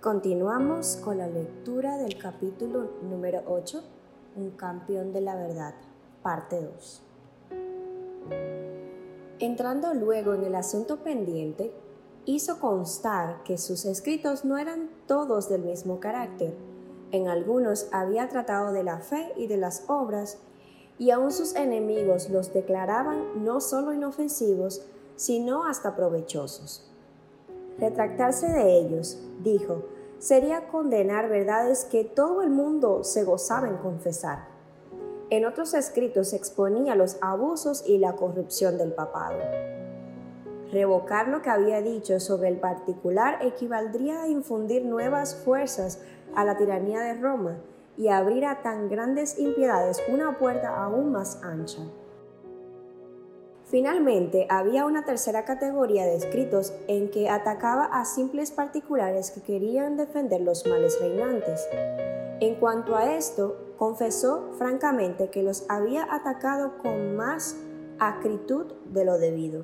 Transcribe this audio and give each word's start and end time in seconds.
Continuamos 0.00 0.96
con 0.96 1.18
la 1.18 1.26
lectura 1.26 1.98
del 1.98 2.16
capítulo 2.16 2.88
número 3.02 3.42
8, 3.46 3.82
Un 4.36 4.52
campeón 4.52 5.12
de 5.12 5.20
la 5.20 5.36
verdad, 5.36 5.74
parte 6.22 6.58
2. 6.62 7.02
Entrando 9.40 9.92
luego 9.92 10.32
en 10.32 10.44
el 10.44 10.54
asunto 10.54 11.00
pendiente, 11.00 11.74
hizo 12.24 12.60
constar 12.60 13.42
que 13.42 13.58
sus 13.58 13.84
escritos 13.84 14.46
no 14.46 14.56
eran 14.56 14.88
todos 15.06 15.50
del 15.50 15.64
mismo 15.64 16.00
carácter. 16.00 16.54
En 17.12 17.28
algunos 17.28 17.88
había 17.92 18.26
tratado 18.30 18.72
de 18.72 18.84
la 18.84 19.00
fe 19.00 19.34
y 19.36 19.48
de 19.48 19.58
las 19.58 19.84
obras, 19.86 20.38
y 20.98 21.10
aun 21.10 21.30
sus 21.30 21.54
enemigos 21.54 22.30
los 22.30 22.54
declaraban 22.54 23.44
no 23.44 23.60
solo 23.60 23.92
inofensivos, 23.92 24.80
sino 25.16 25.66
hasta 25.66 25.94
provechosos. 25.94 26.89
Retractarse 27.80 28.46
de 28.46 28.78
ellos, 28.78 29.18
dijo, 29.42 29.86
sería 30.18 30.68
condenar 30.68 31.30
verdades 31.30 31.86
que 31.86 32.04
todo 32.04 32.42
el 32.42 32.50
mundo 32.50 33.04
se 33.04 33.24
gozaba 33.24 33.68
en 33.68 33.78
confesar. 33.78 34.48
En 35.30 35.46
otros 35.46 35.72
escritos 35.72 36.34
exponía 36.34 36.94
los 36.94 37.16
abusos 37.22 37.82
y 37.86 37.98
la 37.98 38.16
corrupción 38.16 38.76
del 38.76 38.92
papado. 38.92 39.38
Revocar 40.72 41.28
lo 41.28 41.40
que 41.40 41.50
había 41.50 41.80
dicho 41.80 42.20
sobre 42.20 42.48
el 42.48 42.58
particular 42.58 43.38
equivaldría 43.40 44.22
a 44.22 44.28
infundir 44.28 44.84
nuevas 44.84 45.34
fuerzas 45.34 46.00
a 46.34 46.44
la 46.44 46.58
tiranía 46.58 47.00
de 47.00 47.14
Roma 47.14 47.58
y 47.96 48.08
abrir 48.08 48.44
a 48.44 48.62
tan 48.62 48.88
grandes 48.88 49.38
impiedades 49.38 50.02
una 50.12 50.38
puerta 50.38 50.82
aún 50.82 51.12
más 51.12 51.42
ancha. 51.42 51.80
Finalmente, 53.70 54.46
había 54.48 54.84
una 54.84 55.04
tercera 55.04 55.44
categoría 55.44 56.04
de 56.04 56.16
escritos 56.16 56.72
en 56.88 57.08
que 57.08 57.28
atacaba 57.28 57.84
a 57.84 58.04
simples 58.04 58.50
particulares 58.50 59.30
que 59.30 59.42
querían 59.42 59.96
defender 59.96 60.40
los 60.40 60.66
males 60.66 60.98
reinantes. 61.00 61.68
En 62.40 62.56
cuanto 62.56 62.96
a 62.96 63.14
esto, 63.14 63.56
confesó 63.78 64.50
francamente 64.58 65.30
que 65.30 65.44
los 65.44 65.66
había 65.68 66.12
atacado 66.12 66.78
con 66.78 67.14
más 67.14 67.54
acritud 68.00 68.72
de 68.92 69.04
lo 69.04 69.18
debido. 69.18 69.62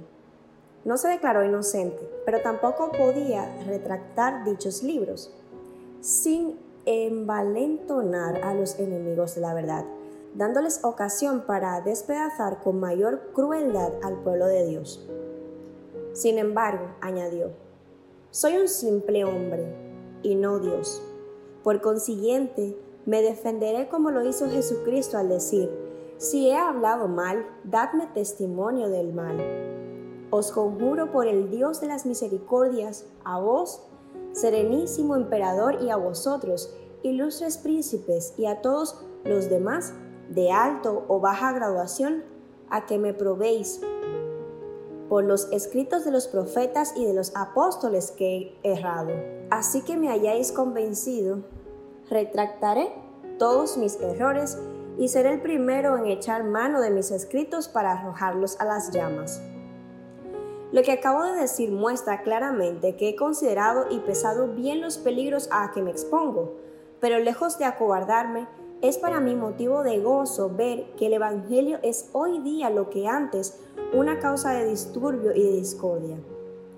No 0.84 0.98
se 0.98 1.08
declaró 1.08 1.44
inocente, 1.44 2.08
pero 2.24 2.40
tampoco 2.42 2.92
podía 2.92 3.52
retractar 3.66 4.44
dichos 4.44 4.84
libros, 4.84 5.34
sin 6.00 6.60
envalentonar 6.84 8.44
a 8.44 8.54
los 8.54 8.78
enemigos 8.78 9.34
de 9.34 9.40
la 9.40 9.52
verdad 9.52 9.84
dándoles 10.36 10.84
ocasión 10.84 11.44
para 11.46 11.80
despedazar 11.80 12.60
con 12.60 12.78
mayor 12.78 13.30
crueldad 13.32 13.92
al 14.02 14.16
pueblo 14.22 14.46
de 14.46 14.66
Dios. 14.66 15.06
Sin 16.12 16.38
embargo, 16.38 16.88
añadió, 17.00 17.50
soy 18.30 18.58
un 18.58 18.68
simple 18.68 19.24
hombre 19.24 19.66
y 20.22 20.34
no 20.34 20.58
Dios. 20.58 21.02
Por 21.62 21.80
consiguiente, 21.80 22.76
me 23.06 23.22
defenderé 23.22 23.88
como 23.88 24.10
lo 24.10 24.26
hizo 24.26 24.48
Jesucristo 24.48 25.16
al 25.16 25.28
decir, 25.28 25.70
si 26.18 26.48
he 26.48 26.56
hablado 26.56 27.08
mal, 27.08 27.46
dadme 27.64 28.06
testimonio 28.08 28.88
del 28.88 29.12
mal. 29.12 29.38
Os 30.30 30.50
conjuro 30.50 31.12
por 31.12 31.26
el 31.26 31.50
Dios 31.50 31.80
de 31.80 31.86
las 31.86 32.04
misericordias, 32.04 33.06
a 33.24 33.38
vos, 33.38 33.82
serenísimo 34.32 35.14
emperador, 35.14 35.82
y 35.82 35.90
a 35.90 35.96
vosotros, 35.96 36.74
ilustres 37.02 37.58
príncipes, 37.58 38.34
y 38.36 38.46
a 38.46 38.60
todos 38.60 39.04
los 39.24 39.48
demás 39.48 39.92
de 40.28 40.50
alto 40.50 41.04
o 41.08 41.20
baja 41.20 41.52
graduación, 41.52 42.24
a 42.68 42.86
que 42.86 42.98
me 42.98 43.14
probéis 43.14 43.80
por 45.08 45.24
los 45.24 45.50
escritos 45.52 46.04
de 46.04 46.10
los 46.10 46.26
profetas 46.26 46.94
y 46.96 47.04
de 47.04 47.14
los 47.14 47.34
apóstoles 47.36 48.10
que 48.10 48.58
he 48.62 48.72
errado. 48.72 49.12
Así 49.50 49.82
que 49.82 49.96
me 49.96 50.10
hayáis 50.10 50.50
convencido, 50.50 51.44
retractaré 52.10 52.92
todos 53.38 53.76
mis 53.76 54.00
errores 54.00 54.58
y 54.98 55.08
seré 55.08 55.34
el 55.34 55.40
primero 55.40 55.96
en 55.96 56.06
echar 56.06 56.44
mano 56.44 56.80
de 56.80 56.90
mis 56.90 57.10
escritos 57.10 57.68
para 57.68 57.92
arrojarlos 57.92 58.58
a 58.60 58.64
las 58.64 58.90
llamas. 58.90 59.40
Lo 60.72 60.82
que 60.82 60.92
acabo 60.92 61.22
de 61.22 61.40
decir 61.40 61.70
muestra 61.70 62.22
claramente 62.22 62.96
que 62.96 63.10
he 63.10 63.16
considerado 63.16 63.86
y 63.90 64.00
pesado 64.00 64.48
bien 64.48 64.80
los 64.80 64.98
peligros 64.98 65.48
a 65.52 65.70
que 65.70 65.82
me 65.82 65.90
expongo, 65.90 66.54
pero 67.00 67.18
lejos 67.18 67.58
de 67.58 67.66
acobardarme, 67.66 68.48
es 68.82 68.98
para 68.98 69.20
mí 69.20 69.34
motivo 69.34 69.82
de 69.82 70.00
gozo 70.00 70.50
ver 70.50 70.92
que 70.96 71.06
el 71.06 71.14
Evangelio 71.14 71.78
es 71.82 72.10
hoy 72.12 72.40
día 72.40 72.70
lo 72.70 72.90
que 72.90 73.06
antes 73.06 73.58
una 73.94 74.18
causa 74.18 74.52
de 74.52 74.68
disturbio 74.68 75.34
y 75.34 75.42
de 75.42 75.52
discordia. 75.52 76.18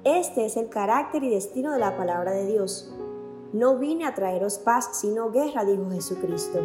Este 0.05 0.47
es 0.47 0.57
el 0.57 0.69
carácter 0.69 1.25
y 1.25 1.31
destino 1.31 1.73
de 1.73 1.81
la 1.81 1.97
palabra 1.97 2.33
de 2.33 2.47
Dios. 2.47 2.95
No 3.53 3.77
vine 3.79 4.07
a 4.07 4.15
traeros 4.15 4.59
paz, 4.59 5.01
sino 5.01 5.31
guerra, 5.31 5.65
dijo 5.65 5.91
Jesucristo. 5.91 6.61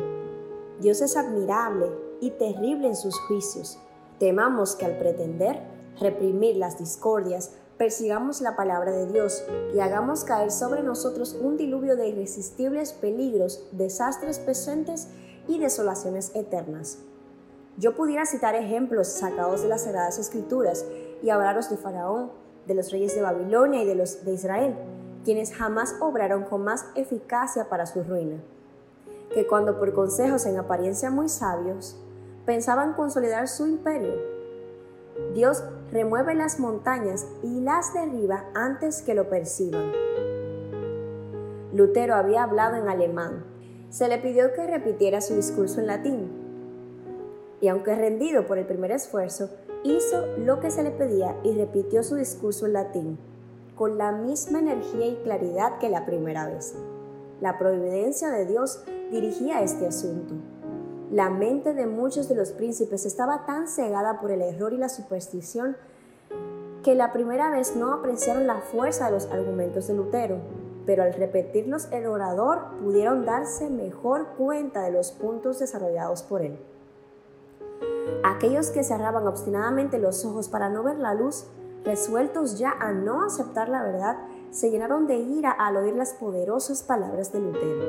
Dios 0.79 1.01
es 1.01 1.17
admirable 1.17 1.91
y 2.21 2.31
terrible 2.31 2.87
en 2.87 2.95
sus 2.95 3.19
juicios. 3.21 3.79
Temamos 4.19 4.75
que 4.75 4.85
al 4.85 4.97
pretender 4.97 5.61
reprimir 5.99 6.57
las 6.57 6.77
discordias, 6.77 7.55
persigamos 7.77 8.41
la 8.41 8.55
palabra 8.55 8.91
de 8.91 9.07
Dios 9.07 9.43
y 9.73 9.79
hagamos 9.79 10.23
caer 10.23 10.51
sobre 10.51 10.83
nosotros 10.83 11.37
un 11.39 11.57
diluvio 11.57 11.95
de 11.95 12.09
irresistibles 12.09 12.93
peligros, 12.93 13.67
desastres 13.71 14.39
presentes 14.39 15.07
y 15.47 15.59
desolaciones 15.59 16.31
eternas. 16.35 16.99
Yo 17.77 17.95
pudiera 17.95 18.25
citar 18.25 18.55
ejemplos 18.55 19.07
sacados 19.07 19.63
de 19.63 19.69
las 19.69 19.83
Sagradas 19.83 20.19
Escrituras 20.19 20.85
y 21.23 21.29
hablaros 21.31 21.69
de 21.69 21.77
Faraón, 21.77 22.31
de 22.67 22.75
los 22.75 22.91
reyes 22.91 23.15
de 23.15 23.21
Babilonia 23.21 23.81
y 23.81 23.85
de 23.85 23.95
los 23.95 24.23
de 24.23 24.33
Israel, 24.33 24.75
quienes 25.25 25.53
jamás 25.53 25.95
obraron 25.99 26.43
con 26.43 26.63
más 26.63 26.85
eficacia 26.95 27.69
para 27.69 27.85
su 27.85 28.03
ruina, 28.03 28.37
que 29.33 29.47
cuando 29.47 29.79
por 29.79 29.93
consejos 29.93 30.45
en 30.45 30.57
apariencia 30.57 31.09
muy 31.09 31.29
sabios 31.29 31.97
pensaban 32.45 32.93
consolidar 32.93 33.47
su 33.47 33.65
imperio, 33.65 34.32
Dios 35.33 35.63
remueve 35.91 36.35
las 36.35 36.59
montañas 36.59 37.27
y 37.43 37.61
las 37.61 37.93
derriba 37.93 38.45
antes 38.53 39.01
que 39.01 39.13
lo 39.13 39.29
perciban. 39.29 39.91
Lutero 41.73 42.15
había 42.15 42.43
hablado 42.43 42.75
en 42.75 42.87
alemán, 42.87 43.43
se 43.89 44.07
le 44.07 44.17
pidió 44.17 44.53
que 44.53 44.65
repitiera 44.65 45.21
su 45.21 45.35
discurso 45.35 45.79
en 45.79 45.87
latín. 45.87 46.31
Y 47.61 47.67
aunque 47.67 47.95
rendido 47.95 48.47
por 48.47 48.57
el 48.57 48.65
primer 48.65 48.91
esfuerzo, 48.91 49.49
hizo 49.83 50.25
lo 50.37 50.59
que 50.59 50.71
se 50.71 50.83
le 50.83 50.91
pedía 50.91 51.35
y 51.43 51.53
repitió 51.53 52.01
su 52.03 52.15
discurso 52.15 52.65
en 52.65 52.73
latín, 52.73 53.17
con 53.75 53.97
la 53.97 54.11
misma 54.11 54.59
energía 54.59 55.07
y 55.07 55.15
claridad 55.23 55.77
que 55.77 55.89
la 55.89 56.05
primera 56.05 56.47
vez. 56.47 56.73
La 57.39 57.59
providencia 57.59 58.29
de 58.29 58.45
Dios 58.45 58.83
dirigía 59.11 59.61
este 59.61 59.87
asunto. 59.87 60.33
La 61.13 61.29
mente 61.29 61.75
de 61.75 61.85
muchos 61.85 62.27
de 62.27 62.33
los 62.33 62.53
príncipes 62.53 63.05
estaba 63.05 63.45
tan 63.45 63.67
cegada 63.67 64.19
por 64.19 64.31
el 64.31 64.41
error 64.41 64.73
y 64.73 64.77
la 64.77 64.89
superstición 64.89 65.77
que 66.83 66.95
la 66.95 67.13
primera 67.13 67.51
vez 67.51 67.75
no 67.75 67.93
apreciaron 67.93 68.47
la 68.47 68.61
fuerza 68.61 69.05
de 69.05 69.11
los 69.11 69.27
argumentos 69.27 69.85
de 69.85 69.93
Lutero 69.93 70.39
pero 70.87 71.03
al 71.03 71.13
repetirlos 71.13 71.87
el 71.91 72.07
orador 72.07 72.63
pudieron 72.81 73.25
darse 73.25 73.69
mejor 73.69 74.29
cuenta 74.37 74.81
de 74.81 74.91
los 74.91 75.11
puntos 75.11 75.59
desarrollados 75.59 76.23
por 76.23 76.41
él. 76.41 76.59
Aquellos 78.23 78.71
que 78.71 78.83
cerraban 78.83 79.27
obstinadamente 79.27 79.99
los 79.99 80.25
ojos 80.25 80.49
para 80.49 80.69
no 80.69 80.83
ver 80.83 80.97
la 80.97 81.13
luz, 81.13 81.45
resueltos 81.85 82.57
ya 82.57 82.71
a 82.71 82.91
no 82.91 83.23
aceptar 83.23 83.69
la 83.69 83.83
verdad, 83.83 84.17
se 84.51 84.71
llenaron 84.71 85.07
de 85.07 85.17
ira 85.17 85.51
al 85.51 85.77
oír 85.77 85.95
las 85.95 86.13
poderosas 86.13 86.83
palabras 86.83 87.31
de 87.31 87.39
Lutero. 87.39 87.85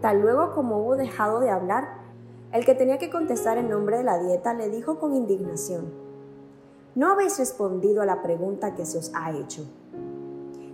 Tal 0.00 0.20
luego 0.20 0.54
como 0.54 0.78
hubo 0.78 0.96
dejado 0.96 1.40
de 1.40 1.50
hablar, 1.50 2.05
el 2.52 2.64
que 2.64 2.74
tenía 2.74 2.98
que 2.98 3.10
contestar 3.10 3.58
en 3.58 3.68
nombre 3.68 3.98
de 3.98 4.04
la 4.04 4.18
dieta 4.18 4.54
le 4.54 4.70
dijo 4.70 4.98
con 4.98 5.14
indignación, 5.14 5.92
No 6.94 7.10
habéis 7.10 7.38
respondido 7.38 8.02
a 8.02 8.06
la 8.06 8.22
pregunta 8.22 8.74
que 8.74 8.86
se 8.86 8.98
os 8.98 9.12
ha 9.14 9.32
hecho. 9.32 9.66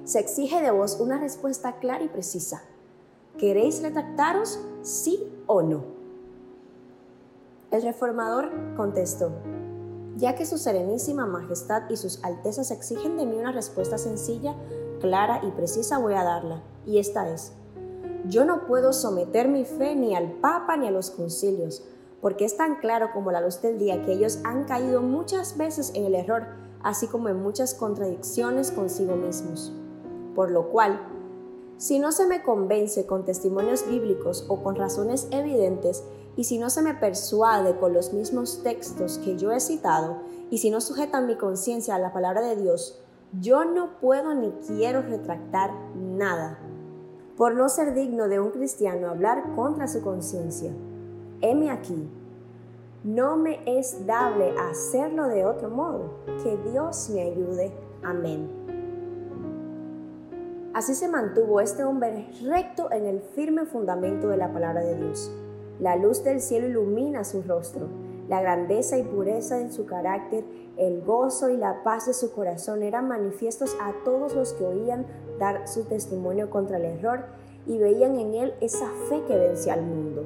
Se 0.04 0.20
exige 0.20 0.60
de 0.60 0.70
vos 0.70 0.98
una 1.00 1.19
respuesta 1.19 1.78
clara 1.78 2.04
y 2.04 2.08
precisa. 2.08 2.62
¿Queréis 3.38 3.82
retractaros, 3.82 4.60
sí 4.82 5.32
o 5.46 5.62
no? 5.62 5.84
El 7.70 7.82
reformador 7.82 8.50
contestó, 8.76 9.32
ya 10.16 10.34
que 10.34 10.44
su 10.44 10.58
serenísima 10.58 11.25
majestad 11.26 11.88
y 11.88 11.96
sus 11.96 12.22
altezas 12.22 12.70
exigen 12.70 13.16
de 13.16 13.25
mí 13.25 13.36
una 13.38 13.52
respuesta 13.52 13.96
sencilla, 13.96 14.54
clara 15.00 15.40
y 15.42 15.50
precisa, 15.52 15.98
voy 15.98 16.14
a 16.14 16.22
darla, 16.22 16.62
y 16.84 16.98
esta 16.98 17.30
es, 17.30 17.52
yo 18.26 18.44
no 18.44 18.66
puedo 18.66 18.92
someter 18.92 19.48
mi 19.48 19.64
fe 19.64 19.94
ni 19.94 20.14
al 20.14 20.32
Papa 20.32 20.76
ni 20.76 20.86
a 20.88 20.90
los 20.90 21.10
concilios, 21.10 21.82
porque 22.20 22.44
es 22.44 22.56
tan 22.56 22.76
claro 22.76 23.10
como 23.12 23.32
la 23.32 23.40
luz 23.40 23.60
del 23.62 23.78
día 23.78 24.02
que 24.04 24.12
ellos 24.12 24.38
han 24.44 24.64
caído 24.64 25.02
muchas 25.02 25.56
veces 25.56 25.92
en 25.94 26.04
el 26.04 26.14
error, 26.14 26.46
así 26.82 27.06
como 27.06 27.28
en 27.28 27.42
muchas 27.42 27.74
contradicciones 27.74 28.70
consigo 28.70 29.16
mismos 29.16 29.72
por 30.34 30.50
lo 30.50 30.69
cual, 30.70 31.00
si 31.76 31.98
no 31.98 32.12
se 32.12 32.26
me 32.26 32.42
convence 32.42 33.06
con 33.06 33.24
testimonios 33.24 33.86
bíblicos 33.86 34.44
o 34.48 34.62
con 34.62 34.76
razones 34.76 35.28
evidentes, 35.30 36.04
y 36.36 36.44
si 36.44 36.58
no 36.58 36.70
se 36.70 36.80
me 36.80 36.94
persuade 36.94 37.76
con 37.76 37.92
los 37.92 38.12
mismos 38.12 38.62
textos 38.62 39.18
que 39.18 39.36
yo 39.36 39.52
he 39.52 39.60
citado, 39.60 40.16
y 40.50 40.58
si 40.58 40.70
no 40.70 40.80
sujetan 40.80 41.26
mi 41.26 41.36
conciencia 41.36 41.94
a 41.94 41.98
la 41.98 42.12
palabra 42.12 42.40
de 42.40 42.56
Dios, 42.56 42.98
yo 43.40 43.64
no 43.64 43.98
puedo 44.00 44.34
ni 44.34 44.50
quiero 44.66 45.02
retractar 45.02 45.72
nada. 45.94 46.58
Por 47.42 47.56
no 47.56 47.68
ser 47.68 47.92
digno 47.92 48.28
de 48.28 48.38
un 48.38 48.52
cristiano 48.52 49.08
hablar 49.08 49.56
contra 49.56 49.88
su 49.88 50.00
conciencia. 50.00 50.70
Heme 51.40 51.72
aquí. 51.72 52.08
No 53.02 53.36
me 53.36 53.58
es 53.66 54.06
dable 54.06 54.54
hacerlo 54.60 55.26
de 55.26 55.44
otro 55.44 55.68
modo. 55.68 56.20
Que 56.44 56.56
Dios 56.70 57.10
me 57.12 57.22
ayude. 57.22 57.72
Amén. 58.04 58.48
Así 60.72 60.94
se 60.94 61.08
mantuvo 61.08 61.60
este 61.60 61.82
hombre 61.82 62.30
recto 62.44 62.92
en 62.92 63.06
el 63.06 63.20
firme 63.20 63.66
fundamento 63.66 64.28
de 64.28 64.36
la 64.36 64.52
palabra 64.52 64.82
de 64.82 64.94
Dios. 64.94 65.32
La 65.80 65.96
luz 65.96 66.22
del 66.22 66.40
cielo 66.40 66.68
ilumina 66.68 67.24
su 67.24 67.42
rostro, 67.42 67.88
la 68.28 68.40
grandeza 68.40 68.98
y 68.98 69.02
pureza 69.02 69.56
de 69.56 69.72
su 69.72 69.84
carácter, 69.84 70.44
el 70.76 71.02
gozo 71.02 71.50
y 71.50 71.56
la 71.56 71.82
paz 71.82 72.06
de 72.06 72.14
su 72.14 72.30
corazón 72.32 72.84
eran 72.84 73.08
manifiestos 73.08 73.76
a 73.82 73.92
todos 74.04 74.36
los 74.36 74.52
que 74.52 74.64
oían 74.64 75.06
su 75.66 75.84
testimonio 75.84 76.50
contra 76.50 76.76
el 76.76 76.84
error 76.84 77.24
y 77.66 77.78
veían 77.78 78.18
en 78.18 78.34
él 78.34 78.54
esa 78.60 78.88
fe 79.08 79.22
que 79.26 79.36
vencía 79.36 79.74
al 79.74 79.82
mundo. 79.82 80.24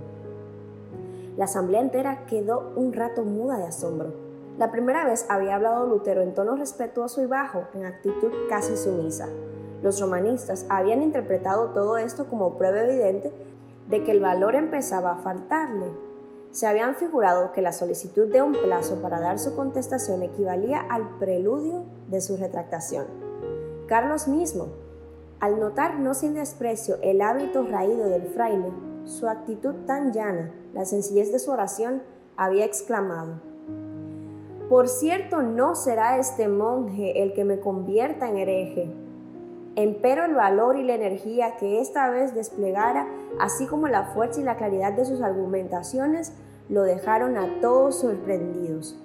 La 1.36 1.44
asamblea 1.44 1.80
entera 1.80 2.24
quedó 2.26 2.72
un 2.76 2.92
rato 2.92 3.22
muda 3.24 3.58
de 3.58 3.64
asombro. 3.64 4.14
La 4.58 4.70
primera 4.70 5.04
vez 5.04 5.26
había 5.28 5.56
hablado 5.56 5.86
Lutero 5.86 6.22
en 6.22 6.34
tono 6.34 6.56
respetuoso 6.56 7.22
y 7.22 7.26
bajo, 7.26 7.64
en 7.74 7.84
actitud 7.84 8.32
casi 8.48 8.76
sumisa. 8.76 9.28
Los 9.82 10.00
romanistas 10.00 10.64
habían 10.70 11.02
interpretado 11.02 11.68
todo 11.74 11.98
esto 11.98 12.26
como 12.26 12.56
prueba 12.56 12.80
evidente 12.80 13.32
de 13.88 14.02
que 14.02 14.12
el 14.12 14.20
valor 14.20 14.54
empezaba 14.54 15.12
a 15.12 15.18
faltarle. 15.18 15.90
Se 16.52 16.66
habían 16.66 16.94
figurado 16.94 17.52
que 17.52 17.60
la 17.60 17.72
solicitud 17.72 18.28
de 18.32 18.40
un 18.40 18.52
plazo 18.52 19.02
para 19.02 19.20
dar 19.20 19.38
su 19.38 19.54
contestación 19.54 20.22
equivalía 20.22 20.80
al 20.80 21.18
preludio 21.18 21.84
de 22.08 22.22
su 22.22 22.38
retractación. 22.38 23.04
Carlos 23.86 24.26
mismo, 24.26 24.68
al 25.40 25.60
notar 25.60 25.98
no 25.98 26.14
sin 26.14 26.34
desprecio 26.34 26.96
el 27.02 27.20
hábito 27.20 27.64
raído 27.64 28.08
del 28.08 28.22
fraile, 28.28 28.72
su 29.04 29.28
actitud 29.28 29.74
tan 29.86 30.12
llana, 30.12 30.52
la 30.72 30.84
sencillez 30.84 31.32
de 31.32 31.38
su 31.38 31.50
oración, 31.50 32.02
había 32.36 32.64
exclamado, 32.64 33.40
Por 34.68 34.88
cierto, 34.88 35.42
no 35.42 35.74
será 35.74 36.18
este 36.18 36.48
monje 36.48 37.22
el 37.22 37.32
que 37.34 37.44
me 37.44 37.60
convierta 37.60 38.28
en 38.28 38.36
hereje, 38.36 38.92
Empero 39.76 40.24
el 40.24 40.34
valor 40.34 40.78
y 40.78 40.84
la 40.84 40.94
energía 40.94 41.58
que 41.58 41.82
esta 41.82 42.08
vez 42.08 42.34
desplegara, 42.34 43.06
así 43.38 43.66
como 43.66 43.88
la 43.88 44.04
fuerza 44.04 44.40
y 44.40 44.44
la 44.44 44.56
claridad 44.56 44.94
de 44.94 45.04
sus 45.04 45.20
argumentaciones, 45.20 46.32
lo 46.70 46.82
dejaron 46.82 47.36
a 47.36 47.60
todos 47.60 47.96
sorprendidos. 48.00 48.98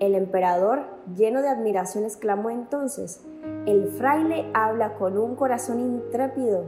El 0.00 0.14
emperador, 0.14 0.84
lleno 1.14 1.42
de 1.42 1.48
admiración, 1.48 2.04
exclamó 2.04 2.48
entonces, 2.48 3.20
el 3.66 3.92
fraile 3.92 4.50
habla 4.54 4.94
con 4.94 5.16
un 5.16 5.36
corazón 5.36 5.78
intrépido 5.78 6.64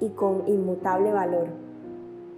y 0.00 0.08
con 0.08 0.48
inmutable 0.48 1.12
valor. 1.12 1.48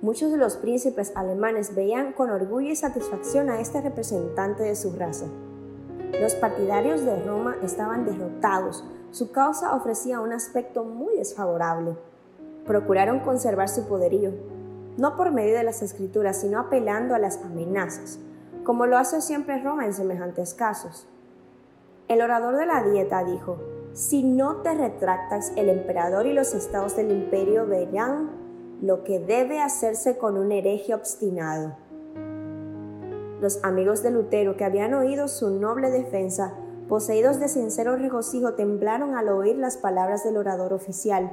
Muchos 0.00 0.32
de 0.32 0.38
los 0.38 0.56
príncipes 0.56 1.12
alemanes 1.14 1.76
veían 1.76 2.12
con 2.12 2.30
orgullo 2.30 2.70
y 2.70 2.74
satisfacción 2.74 3.48
a 3.48 3.60
este 3.60 3.80
representante 3.80 4.64
de 4.64 4.74
su 4.74 4.92
raza. 4.96 5.26
Los 6.20 6.34
partidarios 6.34 7.04
de 7.04 7.22
Roma 7.22 7.54
estaban 7.62 8.04
derrotados, 8.04 8.84
su 9.12 9.30
causa 9.30 9.76
ofrecía 9.76 10.20
un 10.20 10.32
aspecto 10.32 10.82
muy 10.82 11.16
desfavorable. 11.16 11.94
Procuraron 12.66 13.20
conservar 13.20 13.68
su 13.68 13.86
poderío, 13.86 14.32
no 14.96 15.16
por 15.16 15.30
medio 15.30 15.54
de 15.54 15.62
las 15.62 15.80
escrituras, 15.80 16.40
sino 16.40 16.58
apelando 16.58 17.14
a 17.14 17.20
las 17.20 17.40
amenazas, 17.44 18.18
como 18.64 18.86
lo 18.86 18.98
hace 18.98 19.20
siempre 19.20 19.62
Roma 19.62 19.86
en 19.86 19.94
semejantes 19.94 20.54
casos. 20.54 21.06
El 22.08 22.20
orador 22.20 22.56
de 22.56 22.66
la 22.66 22.82
dieta 22.82 23.22
dijo, 23.22 23.58
si 23.94 24.22
no 24.22 24.56
te 24.62 24.72
retractas, 24.74 25.52
el 25.56 25.68
emperador 25.68 26.26
y 26.26 26.32
los 26.32 26.54
estados 26.54 26.96
del 26.96 27.10
imperio 27.10 27.66
verán 27.66 28.30
lo 28.80 29.04
que 29.04 29.18
debe 29.20 29.60
hacerse 29.60 30.16
con 30.16 30.38
un 30.38 30.50
hereje 30.50 30.94
obstinado. 30.94 31.76
Los 33.40 33.62
amigos 33.62 34.02
de 34.02 34.10
Lutero, 34.10 34.56
que 34.56 34.64
habían 34.64 34.94
oído 34.94 35.28
su 35.28 35.50
noble 35.50 35.90
defensa, 35.90 36.54
poseídos 36.88 37.38
de 37.38 37.48
sincero 37.48 37.96
regocijo, 37.96 38.54
temblaron 38.54 39.14
al 39.14 39.28
oír 39.28 39.56
las 39.56 39.76
palabras 39.76 40.24
del 40.24 40.38
orador 40.38 40.72
oficial, 40.72 41.32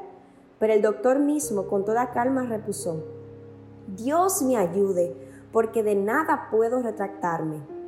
pero 0.60 0.74
el 0.74 0.82
doctor 0.82 1.20
mismo 1.20 1.68
con 1.68 1.86
toda 1.86 2.12
calma 2.12 2.44
repuso, 2.44 3.06
Dios 3.96 4.42
me 4.42 4.58
ayude, 4.58 5.16
porque 5.54 5.82
de 5.82 5.96
nada 5.96 6.50
puedo 6.52 6.82
retractarme. 6.82 7.79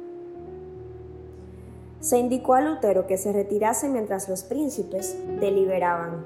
Se 2.01 2.17
indicó 2.17 2.55
a 2.55 2.61
Lutero 2.61 3.07
que 3.07 3.17
se 3.17 3.31
retirase 3.31 3.87
mientras 3.87 4.27
los 4.27 4.43
príncipes 4.43 5.17
deliberaban. 5.39 6.25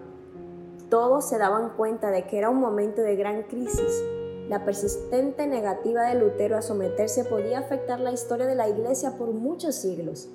Todos 0.89 1.29
se 1.29 1.37
daban 1.37 1.69
cuenta 1.77 2.09
de 2.09 2.25
que 2.25 2.39
era 2.39 2.49
un 2.49 2.59
momento 2.59 3.03
de 3.03 3.15
gran 3.15 3.43
crisis. 3.43 4.03
La 4.49 4.65
persistente 4.65 5.45
negativa 5.45 6.03
de 6.03 6.19
Lutero 6.19 6.57
a 6.57 6.63
someterse 6.63 7.25
podía 7.25 7.59
afectar 7.59 7.99
la 7.99 8.11
historia 8.11 8.47
de 8.47 8.55
la 8.55 8.67
Iglesia 8.67 9.17
por 9.17 9.29
muchos 9.29 9.75
siglos 9.75 10.29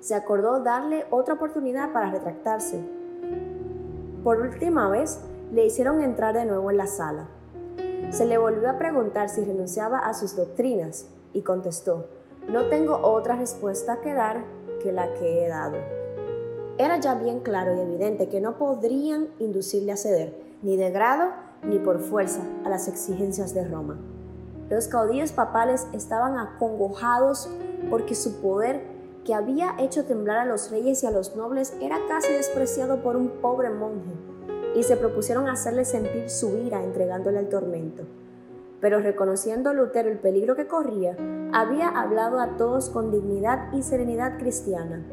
se 0.00 0.14
acordó 0.14 0.60
darle 0.60 1.04
otra 1.10 1.34
oportunidad 1.34 1.92
para 1.92 2.10
retractarse. 2.10 2.80
Por 4.24 4.40
última 4.40 4.88
vez, 4.88 5.20
le 5.52 5.66
hicieron 5.66 6.02
entrar 6.02 6.34
de 6.34 6.46
nuevo 6.46 6.70
en 6.70 6.78
la 6.78 6.86
sala. 6.86 7.28
Se 8.10 8.24
le 8.24 8.38
volvió 8.38 8.70
a 8.70 8.78
preguntar 8.78 9.28
si 9.28 9.44
renunciaba 9.44 9.98
a 9.98 10.14
sus 10.14 10.34
doctrinas 10.36 11.06
y 11.32 11.42
contestó, 11.42 12.06
no 12.48 12.68
tengo 12.68 12.96
otra 12.96 13.36
respuesta 13.36 14.00
que 14.00 14.14
dar 14.14 14.42
que 14.82 14.92
la 14.92 15.14
que 15.14 15.44
he 15.44 15.48
dado. 15.48 15.76
Era 16.78 16.98
ya 16.98 17.14
bien 17.14 17.40
claro 17.40 17.76
y 17.76 17.80
evidente 17.80 18.28
que 18.28 18.40
no 18.40 18.56
podrían 18.56 19.28
inducirle 19.38 19.92
a 19.92 19.96
ceder, 19.96 20.34
ni 20.62 20.76
de 20.76 20.90
grado 20.90 21.30
ni 21.62 21.78
por 21.78 22.00
fuerza, 22.00 22.40
a 22.64 22.70
las 22.70 22.88
exigencias 22.88 23.54
de 23.54 23.68
Roma. 23.68 23.98
Los 24.70 24.88
caudillos 24.88 25.32
papales 25.32 25.86
estaban 25.92 26.38
acongojados 26.38 27.50
porque 27.90 28.14
su 28.14 28.40
poder 28.40 28.82
que 29.24 29.34
había 29.34 29.74
hecho 29.78 30.04
temblar 30.04 30.38
a 30.38 30.44
los 30.46 30.70
reyes 30.70 31.02
y 31.02 31.06
a 31.06 31.10
los 31.10 31.36
nobles 31.36 31.74
era 31.80 31.98
casi 32.08 32.32
despreciado 32.32 33.02
por 33.02 33.16
un 33.16 33.28
pobre 33.28 33.70
monje, 33.70 34.10
y 34.74 34.82
se 34.82 34.96
propusieron 34.96 35.48
hacerle 35.48 35.84
sentir 35.84 36.30
su 36.30 36.56
ira 36.56 36.82
entregándole 36.82 37.38
al 37.38 37.48
tormento. 37.48 38.04
Pero 38.80 39.00
reconociendo 39.00 39.74
Lutero 39.74 40.10
el 40.10 40.18
peligro 40.18 40.56
que 40.56 40.66
corría, 40.66 41.16
había 41.52 41.88
hablado 41.88 42.40
a 42.40 42.56
todos 42.56 42.90
con 42.90 43.10
dignidad 43.10 43.72
y 43.72 43.82
serenidad 43.82 44.38
cristiana. 44.38 45.04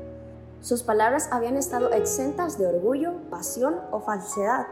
Sus 0.62 0.84
palabras 0.84 1.30
habían 1.32 1.58
estado 1.58 1.92
exentas 1.92 2.58
de 2.58 2.68
orgullo, 2.68 3.14
pasión 3.30 3.76
o 3.92 4.00
falsedad. 4.00 4.68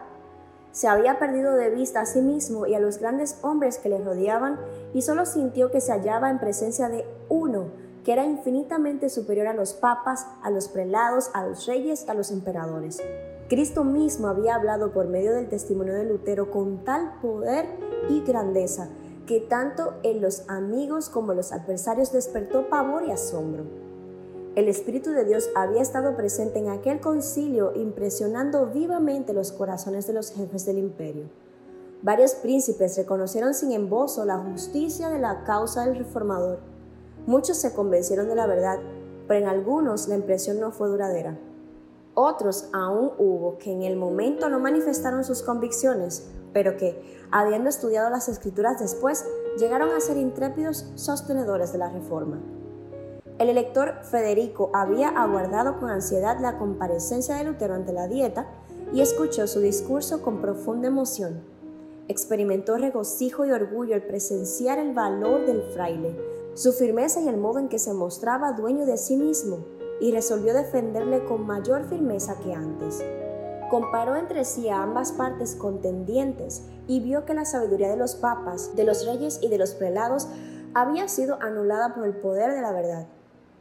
Se 0.71 0.87
había 0.87 1.19
perdido 1.19 1.55
de 1.55 1.69
vista 1.69 2.01
a 2.01 2.05
sí 2.05 2.21
mismo 2.21 2.65
y 2.65 2.73
a 2.73 2.79
los 2.79 2.97
grandes 2.99 3.37
hombres 3.41 3.77
que 3.77 3.89
le 3.89 4.03
rodeaban 4.03 4.59
y 4.93 5.01
solo 5.03 5.25
sintió 5.25 5.71
que 5.71 5.81
se 5.81 5.91
hallaba 5.91 6.29
en 6.29 6.39
presencia 6.39 6.89
de 6.89 7.05
uno 7.29 7.85
que 8.05 8.13
era 8.13 8.23
infinitamente 8.23 9.09
superior 9.09 9.47
a 9.47 9.53
los 9.53 9.73
papas, 9.73 10.27
a 10.43 10.51
los 10.51 10.67
prelados, 10.67 11.31
a 11.33 11.45
los 11.45 11.65
reyes, 11.65 12.07
a 12.07 12.13
los 12.13 12.29
emperadores. 12.29 13.01
Cristo 13.47 13.83
mismo 13.83 14.27
había 14.27 14.55
hablado 14.55 14.91
por 14.91 15.07
medio 15.07 15.33
del 15.33 15.49
testimonio 15.49 15.93
de 15.93 16.05
Lutero 16.05 16.51
con 16.51 16.83
tal 16.83 17.19
poder 17.21 17.65
y 18.09 18.21
grandeza 18.21 18.89
que 19.27 19.39
tanto 19.39 19.93
en 20.03 20.21
los 20.21 20.43
amigos 20.47 21.09
como 21.09 21.31
en 21.31 21.37
los 21.37 21.51
adversarios 21.51 22.11
despertó 22.11 22.69
pavor 22.69 23.03
y 23.05 23.11
asombro. 23.11 23.63
El 24.55 24.67
Espíritu 24.67 25.11
de 25.11 25.25
Dios 25.25 25.49
había 25.55 25.81
estado 25.81 26.15
presente 26.15 26.59
en 26.59 26.69
aquel 26.69 26.99
concilio 26.99 27.73
impresionando 27.75 28.67
vivamente 28.67 29.33
los 29.33 29.51
corazones 29.51 30.07
de 30.07 30.13
los 30.13 30.31
jefes 30.31 30.65
del 30.65 30.77
imperio. 30.77 31.25
Varios 32.01 32.35
príncipes 32.35 32.97
reconocieron 32.97 33.53
sin 33.53 33.71
embozo 33.71 34.25
la 34.25 34.37
justicia 34.37 35.09
de 35.09 35.19
la 35.19 35.43
causa 35.43 35.85
del 35.85 35.97
reformador 35.97 36.59
Muchos 37.25 37.57
se 37.57 37.73
convencieron 37.73 38.27
de 38.27 38.35
la 38.35 38.45
verdad, 38.45 38.79
pero 39.27 39.39
en 39.39 39.47
algunos 39.47 40.07
la 40.07 40.15
impresión 40.15 40.59
no 40.59 40.71
fue 40.71 40.89
duradera. 40.89 41.35
Otros 42.15 42.69
aún 42.71 43.11
hubo 43.17 43.57
que 43.57 43.71
en 43.71 43.83
el 43.83 43.97
momento 43.97 44.49
no 44.49 44.59
manifestaron 44.59 45.25
sus 45.25 45.43
convicciones, 45.43 46.29
pero 46.53 46.77
que, 46.77 46.97
habiendo 47.29 47.67
estudiado 47.69 48.09
las 48.09 48.29
escrituras 48.29 48.79
después, 48.79 49.25
llegaron 49.59 49.89
a 49.89 49.99
ser 49.99 50.15
intrépidos 50.15 50.89
sostenedores 50.95 51.73
de 51.73 51.77
la 51.77 51.89
reforma. 51.89 52.39
El 53.37 53.49
elector 53.49 53.95
Federico 54.03 54.71
había 54.73 55.09
aguardado 55.09 55.77
con 55.77 55.89
ansiedad 55.89 56.39
la 56.39 56.57
comparecencia 56.57 57.35
de 57.35 57.43
Lutero 57.43 57.73
ante 57.73 57.91
la 57.91 58.07
dieta 58.07 58.47
y 58.93 59.01
escuchó 59.01 59.45
su 59.45 59.59
discurso 59.59 60.21
con 60.21 60.39
profunda 60.39 60.87
emoción. 60.87 61.41
Experimentó 62.07 62.77
regocijo 62.77 63.45
y 63.45 63.51
orgullo 63.51 63.93
al 63.93 64.03
presenciar 64.03 64.79
el 64.79 64.93
valor 64.93 65.45
del 65.45 65.63
fraile, 65.73 66.17
su 66.53 66.71
firmeza 66.71 67.19
y 67.19 67.27
el 67.27 67.35
modo 67.35 67.59
en 67.59 67.67
que 67.67 67.79
se 67.79 67.93
mostraba 67.93 68.53
dueño 68.53 68.85
de 68.85 68.95
sí 68.95 69.17
mismo, 69.17 69.65
y 69.99 70.11
resolvió 70.11 70.53
defenderle 70.53 71.23
con 71.25 71.45
mayor 71.45 71.85
firmeza 71.85 72.37
que 72.39 72.53
antes. 72.53 73.03
Comparó 73.69 74.15
entre 74.15 74.45
sí 74.45 74.69
a 74.69 74.83
ambas 74.83 75.11
partes 75.11 75.55
contendientes 75.55 76.63
y 76.87 76.99
vio 76.99 77.25
que 77.25 77.33
la 77.33 77.45
sabiduría 77.45 77.89
de 77.89 77.97
los 77.97 78.15
papas, 78.15 78.75
de 78.75 78.83
los 78.83 79.05
reyes 79.05 79.39
y 79.41 79.47
de 79.47 79.57
los 79.57 79.73
prelados 79.73 80.27
había 80.73 81.07
sido 81.07 81.41
anulada 81.41 81.95
por 81.95 82.05
el 82.05 82.15
poder 82.15 82.53
de 82.53 82.61
la 82.61 82.71
verdad. 82.71 83.07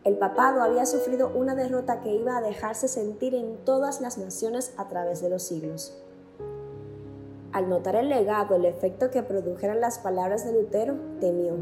El 0.02 0.18
papado 0.18 0.62
había 0.62 0.84
sufrido 0.84 1.30
una 1.34 1.54
derrota 1.54 2.00
que 2.00 2.14
iba 2.14 2.36
a 2.36 2.42
dejarse 2.42 2.88
sentir 2.88 3.34
en 3.34 3.56
todas 3.64 4.02
las 4.02 4.18
naciones 4.18 4.74
a 4.76 4.88
través 4.88 5.22
de 5.22 5.30
los 5.30 5.42
siglos. 5.42 5.98
al 7.52 7.68
notar 7.68 7.94
el 7.94 8.08
legado, 8.08 8.56
el 8.56 8.64
efecto 8.64 9.12
que 9.12 9.22
produjeran 9.22 9.80
las 9.80 10.00
palabras 10.00 10.44
de 10.44 10.52
Lutero, 10.52 10.96
temió, 11.20 11.54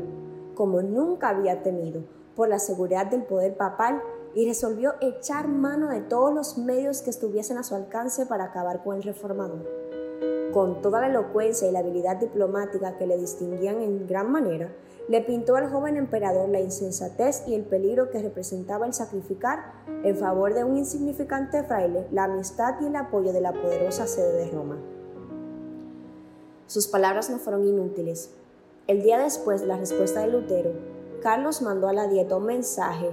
como 0.55 0.81
nunca 0.81 1.29
había 1.29 1.63
temido, 1.63 2.05
por 2.35 2.49
la 2.49 2.59
seguridad 2.59 3.07
del 3.07 3.25
poder 3.25 3.59
papal 3.59 4.03
y 4.35 4.47
resolvió 4.47 4.95
echar 5.01 5.49
mano 5.49 5.89
de 5.89 6.01
todos 6.01 6.33
los 6.33 6.59
medios 6.59 7.03
que 7.03 7.11
estuviesen 7.11 7.59
a 7.59 7.63
su 7.63 7.75
alcance 7.75 8.27
para 8.27 8.45
acabar 8.45 8.83
con 8.83 8.97
el 8.97 9.03
reformador. 9.03 9.69
Con 10.53 10.83
toda 10.83 11.01
la 11.01 11.09
elocuencia 11.09 11.69
y 11.69 11.73
la 11.73 11.81
habilidad 11.81 12.17
diplomática 12.17 12.99
que 12.99 13.07
le 13.07 13.17
distinguían 13.17 13.81
en 13.81 14.07
gran 14.07 14.31
manera, 14.31 14.71
le 15.09 15.21
pintó 15.21 15.57
al 15.57 15.71
joven 15.71 15.97
emperador 15.97 16.49
la 16.49 16.61
insensatez 16.61 17.43
y 17.47 17.55
el 17.55 17.65
peligro 17.65 18.11
que 18.11 18.23
representaba 18.23 18.87
el 18.87 18.93
sacrificar 18.93 19.73
en 20.05 20.17
favor 20.17 20.55
de 20.55 20.65
un 20.65 20.77
insignificante 20.77 21.63
fraile 21.65 22.07
la 22.13 22.25
amistad 22.25 22.75
y 22.81 22.87
el 22.87 22.97
apoyo 22.97 23.33
de 23.33 23.41
la 23.41 23.53
poderosa 23.53 24.07
sede 24.07 24.45
de 24.45 24.51
Roma. 24.51 24.77
Sus 26.67 26.87
palabras 26.87 27.29
no 27.31 27.39
fueron 27.39 27.67
inútiles. 27.67 28.31
El 28.87 29.03
día 29.03 29.19
después 29.19 29.61
de 29.61 29.67
la 29.67 29.77
respuesta 29.77 30.21
de 30.21 30.29
Lutero, 30.29 30.73
Carlos 31.23 31.63
mandó 31.63 31.89
a 31.89 31.93
la 31.93 32.09
dieta 32.09 32.37
un 32.37 32.47
mensaje 32.47 33.11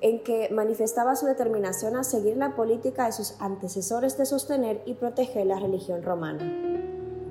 en 0.00 0.22
que 0.22 0.48
manifestaba 0.50 1.16
su 1.16 1.26
determinación 1.26 1.96
a 1.96 2.04
seguir 2.04 2.36
la 2.36 2.56
política 2.56 3.06
de 3.06 3.12
sus 3.12 3.34
antecesores 3.40 4.16
de 4.16 4.26
sostener 4.26 4.82
y 4.86 4.94
proteger 4.94 5.46
la 5.46 5.58
religión 5.58 6.02
romana. 6.02 6.42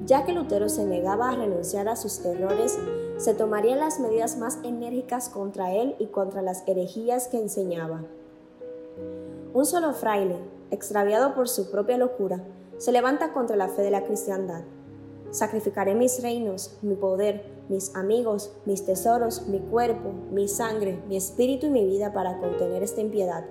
Ya 0.06 0.26
que 0.26 0.34
Lutero 0.34 0.70
se 0.70 0.86
negaba 0.86 1.30
a 1.30 1.36
renunciar 1.36 1.88
a 1.88 1.96
sus 1.96 2.24
errores, 2.26 2.78
se 3.18 3.34
tomarían 3.34 3.80
las 3.80 4.00
medidas 4.00 4.38
más 4.38 4.60
enérgicas 4.64 5.30
contra 5.30 5.74
él 5.74 5.96
y 6.00 6.08
contra 6.08 6.42
las 6.42 6.64
herejías 6.68 7.28
que 7.28 7.38
enseñaba. 7.38 8.04
Un 9.54 9.66
solo 9.66 9.94
fraile, 9.94 10.38
extraviado 10.72 11.36
por 11.36 11.50
su 11.50 11.70
propia 11.70 11.98
locura, 11.98 12.44
se 12.78 12.92
levanta 12.92 13.34
contra 13.34 13.56
la 13.56 13.68
fe 13.68 13.82
de 13.82 13.92
la 13.92 14.04
cristiandad. 14.04 14.64
Sacrificaré 15.32 15.94
mis 15.94 16.22
reinos, 16.24 16.78
mi 16.82 16.96
poder, 16.96 17.44
mis 17.70 17.96
amigos, 17.96 18.52
mis 18.66 18.84
tesoros, 18.84 19.48
mi 19.48 19.60
cuerpo, 19.60 20.12
mi 20.32 20.48
sangre, 20.48 21.00
mi 21.08 21.18
espíritu 21.18 21.68
y 21.68 21.70
mi 21.70 21.86
vida 21.86 22.14
para 22.14 22.40
contener 22.40 22.82
esta 22.82 23.02
impiedad. 23.02 23.46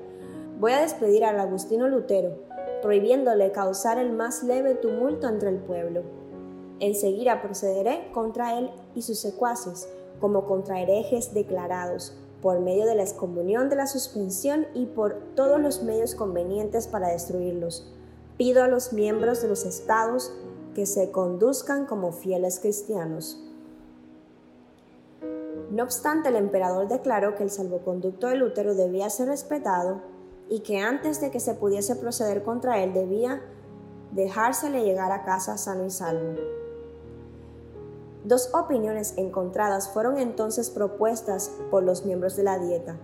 Voy 0.58 0.72
a 0.72 0.80
despedir 0.80 1.24
al 1.24 1.38
Agustino 1.38 1.88
Lutero, 1.88 2.36
prohibiéndole 2.82 3.52
causar 3.52 3.98
el 3.98 4.10
más 4.12 4.42
leve 4.42 4.74
tumulto 4.74 5.28
entre 5.28 5.50
el 5.50 5.58
pueblo. 5.58 6.02
Enseguida 6.80 7.42
procederé 7.42 8.10
contra 8.12 8.58
él 8.58 8.70
y 8.96 9.02
sus 9.02 9.20
secuaces, 9.20 9.88
como 10.20 10.46
contra 10.46 10.80
herejes 10.80 11.32
declarados, 11.32 12.16
por 12.42 12.58
medio 12.58 12.86
de 12.86 12.96
la 12.96 13.02
excomunión 13.02 13.68
de 13.68 13.76
la 13.76 13.86
suspensión 13.86 14.66
y 14.74 14.86
por 14.86 15.14
todos 15.36 15.60
los 15.60 15.82
medios 15.84 16.16
convenientes 16.16 16.88
para 16.88 17.08
destruirlos. 17.08 17.92
Pido 18.36 18.62
a 18.62 18.68
los 18.68 18.92
miembros 18.92 19.42
de 19.42 19.48
los 19.48 19.64
estados 19.64 20.32
que 20.74 20.86
se 20.86 21.10
conduzcan 21.10 21.86
como 21.86 22.12
fieles 22.12 22.60
cristianos. 22.60 23.44
No 25.70 25.82
obstante, 25.82 26.30
el 26.30 26.36
emperador 26.36 26.88
declaró 26.88 27.34
que 27.34 27.42
el 27.42 27.50
salvoconducto 27.50 28.28
de 28.28 28.36
Lutero 28.36 28.74
debía 28.74 29.10
ser 29.10 29.28
respetado 29.28 30.00
y 30.48 30.60
que 30.60 30.80
antes 30.80 31.20
de 31.20 31.30
que 31.30 31.40
se 31.40 31.54
pudiese 31.54 31.96
proceder 31.96 32.42
contra 32.42 32.82
él 32.82 32.94
debía 32.94 33.42
dejársele 34.12 34.84
llegar 34.84 35.12
a 35.12 35.24
casa 35.24 35.58
sano 35.58 35.84
y 35.84 35.90
salvo. 35.90 36.34
Dos 38.24 38.54
opiniones 38.54 39.14
encontradas 39.16 39.90
fueron 39.90 40.18
entonces 40.18 40.70
propuestas 40.70 41.50
por 41.70 41.82
los 41.82 42.04
miembros 42.04 42.36
de 42.36 42.42
la 42.42 42.58
dieta. 42.58 42.96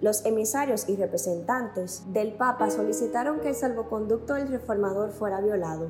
Los 0.00 0.24
emisarios 0.26 0.88
y 0.88 0.96
representantes 0.96 2.02
del 2.12 2.34
Papa 2.34 2.70
solicitaron 2.70 3.40
que 3.40 3.48
el 3.48 3.54
salvoconducto 3.54 4.34
del 4.34 4.48
reformador 4.48 5.10
fuera 5.10 5.40
violado. 5.40 5.88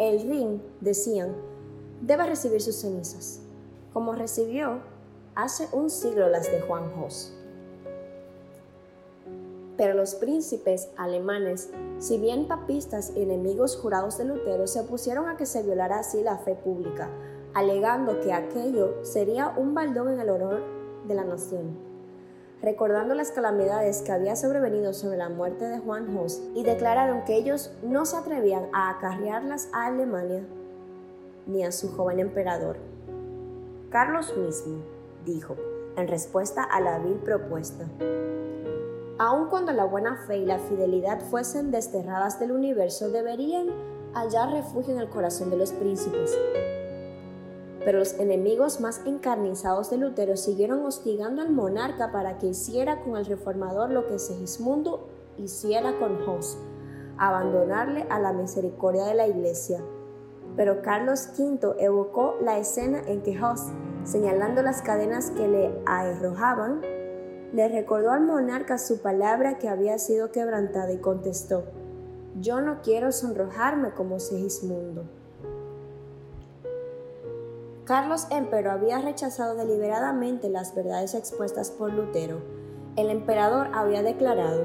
El 0.00 0.22
Rin, 0.22 0.62
decían, 0.80 1.36
debe 2.00 2.24
recibir 2.24 2.62
sus 2.62 2.76
cenizas 2.76 3.42
como 3.92 4.14
recibió 4.14 4.80
hace 5.34 5.68
un 5.72 5.90
siglo 5.90 6.30
las 6.30 6.50
de 6.50 6.62
Juan 6.62 6.90
Hos. 6.98 7.34
Pero 9.76 9.92
los 9.92 10.14
príncipes 10.14 10.88
alemanes, 10.96 11.68
si 11.98 12.16
bien 12.16 12.48
papistas 12.48 13.12
y 13.14 13.24
enemigos 13.24 13.76
jurados 13.76 14.16
de 14.16 14.24
Lutero, 14.24 14.66
se 14.66 14.80
opusieron 14.80 15.28
a 15.28 15.36
que 15.36 15.44
se 15.44 15.62
violara 15.62 15.98
así 15.98 16.22
la 16.22 16.38
fe 16.38 16.54
pública, 16.54 17.10
alegando 17.52 18.20
que 18.20 18.32
aquello 18.32 19.04
sería 19.04 19.54
un 19.54 19.74
baldón 19.74 20.14
en 20.14 20.20
el 20.20 20.30
honor 20.30 20.62
de 21.06 21.14
la 21.14 21.24
nación. 21.24 21.89
Recordando 22.62 23.14
las 23.14 23.30
calamidades 23.30 24.02
que 24.02 24.12
había 24.12 24.36
sobrevenido 24.36 24.92
sobre 24.92 25.16
la 25.16 25.28
muerte 25.28 25.66
de 25.66 25.78
Juan 25.78 26.16
Hos, 26.16 26.42
y 26.54 26.62
declararon 26.62 27.24
que 27.24 27.36
ellos 27.36 27.72
no 27.82 28.04
se 28.04 28.16
atrevían 28.16 28.64
a 28.72 28.90
acarrearlas 28.90 29.68
a 29.72 29.86
Alemania 29.86 30.42
ni 31.46 31.64
a 31.64 31.72
su 31.72 31.90
joven 31.92 32.20
emperador. 32.20 32.76
Carlos 33.90 34.36
mismo 34.36 34.82
dijo, 35.24 35.56
en 35.96 36.06
respuesta 36.06 36.62
a 36.62 36.80
la 36.80 36.98
vil 36.98 37.16
propuesta, 37.16 37.86
Aun 39.22 39.50
cuando 39.50 39.72
la 39.72 39.84
buena 39.84 40.16
fe 40.26 40.38
y 40.38 40.46
la 40.46 40.58
fidelidad 40.58 41.20
fuesen 41.20 41.70
desterradas 41.70 42.40
del 42.40 42.52
universo, 42.52 43.10
deberían 43.10 43.66
hallar 44.14 44.50
refugio 44.50 44.94
en 44.94 44.98
el 45.00 45.10
corazón 45.10 45.50
de 45.50 45.58
los 45.58 45.72
príncipes. 45.72 46.38
Pero 47.84 47.98
los 47.98 48.14
enemigos 48.14 48.80
más 48.80 49.00
encarnizados 49.06 49.90
de 49.90 49.96
Lutero 49.96 50.36
siguieron 50.36 50.84
hostigando 50.84 51.42
al 51.42 51.50
monarca 51.50 52.12
para 52.12 52.38
que 52.38 52.48
hiciera 52.48 53.02
con 53.02 53.16
el 53.16 53.26
reformador 53.26 53.90
lo 53.90 54.06
que 54.06 54.18
Segismundo 54.18 55.08
hiciera 55.38 55.98
con 55.98 56.22
Hos, 56.28 56.58
abandonarle 57.16 58.06
a 58.10 58.18
la 58.18 58.32
misericordia 58.32 59.04
de 59.04 59.14
la 59.14 59.26
iglesia 59.26 59.82
pero 60.56 60.82
Carlos 60.82 61.30
V 61.38 61.76
evocó 61.78 62.36
la 62.42 62.58
escena 62.58 63.02
en 63.06 63.22
que 63.22 63.40
Hoss, 63.40 63.68
señalando 64.04 64.62
las 64.62 64.82
cadenas 64.82 65.30
que 65.30 65.48
le 65.48 65.72
arrojaban, 65.86 66.80
le 67.52 67.68
recordó 67.68 68.12
al 68.12 68.22
monarca 68.22 68.78
su 68.78 69.00
palabra 69.00 69.58
que 69.58 69.68
había 69.68 69.98
sido 69.98 70.30
quebrantada 70.30 70.92
y 70.92 70.98
contestó, 70.98 71.64
yo 72.40 72.60
no 72.60 72.80
quiero 72.82 73.10
sonrojarme 73.10 73.90
como 73.92 74.20
Segismundo. 74.20 75.04
Carlos 77.90 78.28
Empero 78.30 78.70
había 78.70 79.00
rechazado 79.00 79.56
deliberadamente 79.56 80.48
las 80.48 80.76
verdades 80.76 81.12
expuestas 81.16 81.72
por 81.72 81.92
Lutero. 81.92 82.40
El 82.94 83.10
emperador 83.10 83.66
había 83.74 84.04
declarado, 84.04 84.62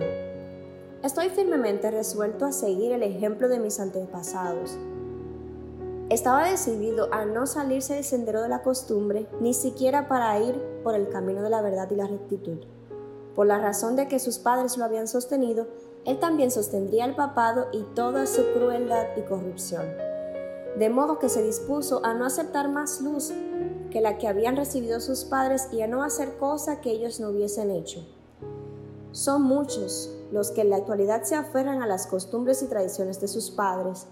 Estoy 1.02 1.30
firmemente 1.30 1.90
resuelto 1.90 2.46
a 2.46 2.52
seguir 2.52 2.92
el 2.92 3.02
ejemplo 3.02 3.48
de 3.48 3.58
mis 3.58 3.80
antepasados 3.80 4.78
estaba 6.12 6.48
decidido 6.48 7.12
a 7.12 7.26
no 7.26 7.48
salirse 7.48 7.96
del 7.96 8.04
sendero 8.04 8.44
de 8.44 8.50
la 8.50 8.62
costumbre, 8.62 9.28
ni 9.42 9.56
siquiera 9.56 10.08
para 10.08 10.40
ir 10.40 10.62
por 10.84 10.94
el 10.94 11.10
camino 11.10 11.42
de 11.42 11.50
la 11.50 11.64
verdad 11.64 11.90
y 11.90 11.96
la 11.96 12.06
rectitud. 12.06 12.60
Por 13.34 13.48
la 13.48 13.58
razón 13.58 13.96
de 13.96 14.08
que 14.08 14.20
sus 14.20 14.38
padres 14.38 14.78
lo 14.78 14.86
habían 14.86 15.08
sostenido, 15.08 15.66
él 16.06 16.20
también 16.20 16.52
sostendría 16.52 17.06
el 17.06 17.16
papado 17.16 17.70
y 17.72 17.82
toda 17.96 18.28
su 18.28 18.44
crueldad 18.54 19.08
y 19.18 19.22
corrupción. 19.22 20.15
De 20.78 20.90
modo 20.90 21.20
que 21.20 21.30
se 21.30 21.42
dispuso 21.42 22.06
a 22.06 22.14
no 22.14 22.26
aceptar 22.26 22.70
más 22.70 23.02
luz 23.02 23.32
que 23.92 24.02
la 24.02 24.18
que 24.18 24.28
habían 24.28 24.58
recibido 24.58 25.00
sus 25.00 25.24
padres 25.24 25.70
y 25.72 25.82
a 25.82 25.88
no 25.88 26.04
hacer 26.04 26.38
cosa 26.38 26.82
que 26.82 26.92
ellos 26.92 27.20
no 27.20 27.30
hubiesen 27.30 27.72
hecho. 27.72 28.06
Son 29.12 29.42
muchos 29.44 30.12
los 30.32 30.52
que 30.52 30.62
en 30.62 30.70
la 30.70 30.78
actualidad 30.78 31.24
se 31.24 31.36
aferran 31.36 31.82
a 31.82 31.88
las 31.88 32.08
costumbres 32.08 32.62
y 32.62 32.68
tradiciones 32.68 33.22
de 33.22 33.30
sus 33.30 33.52
padres, 33.52 34.08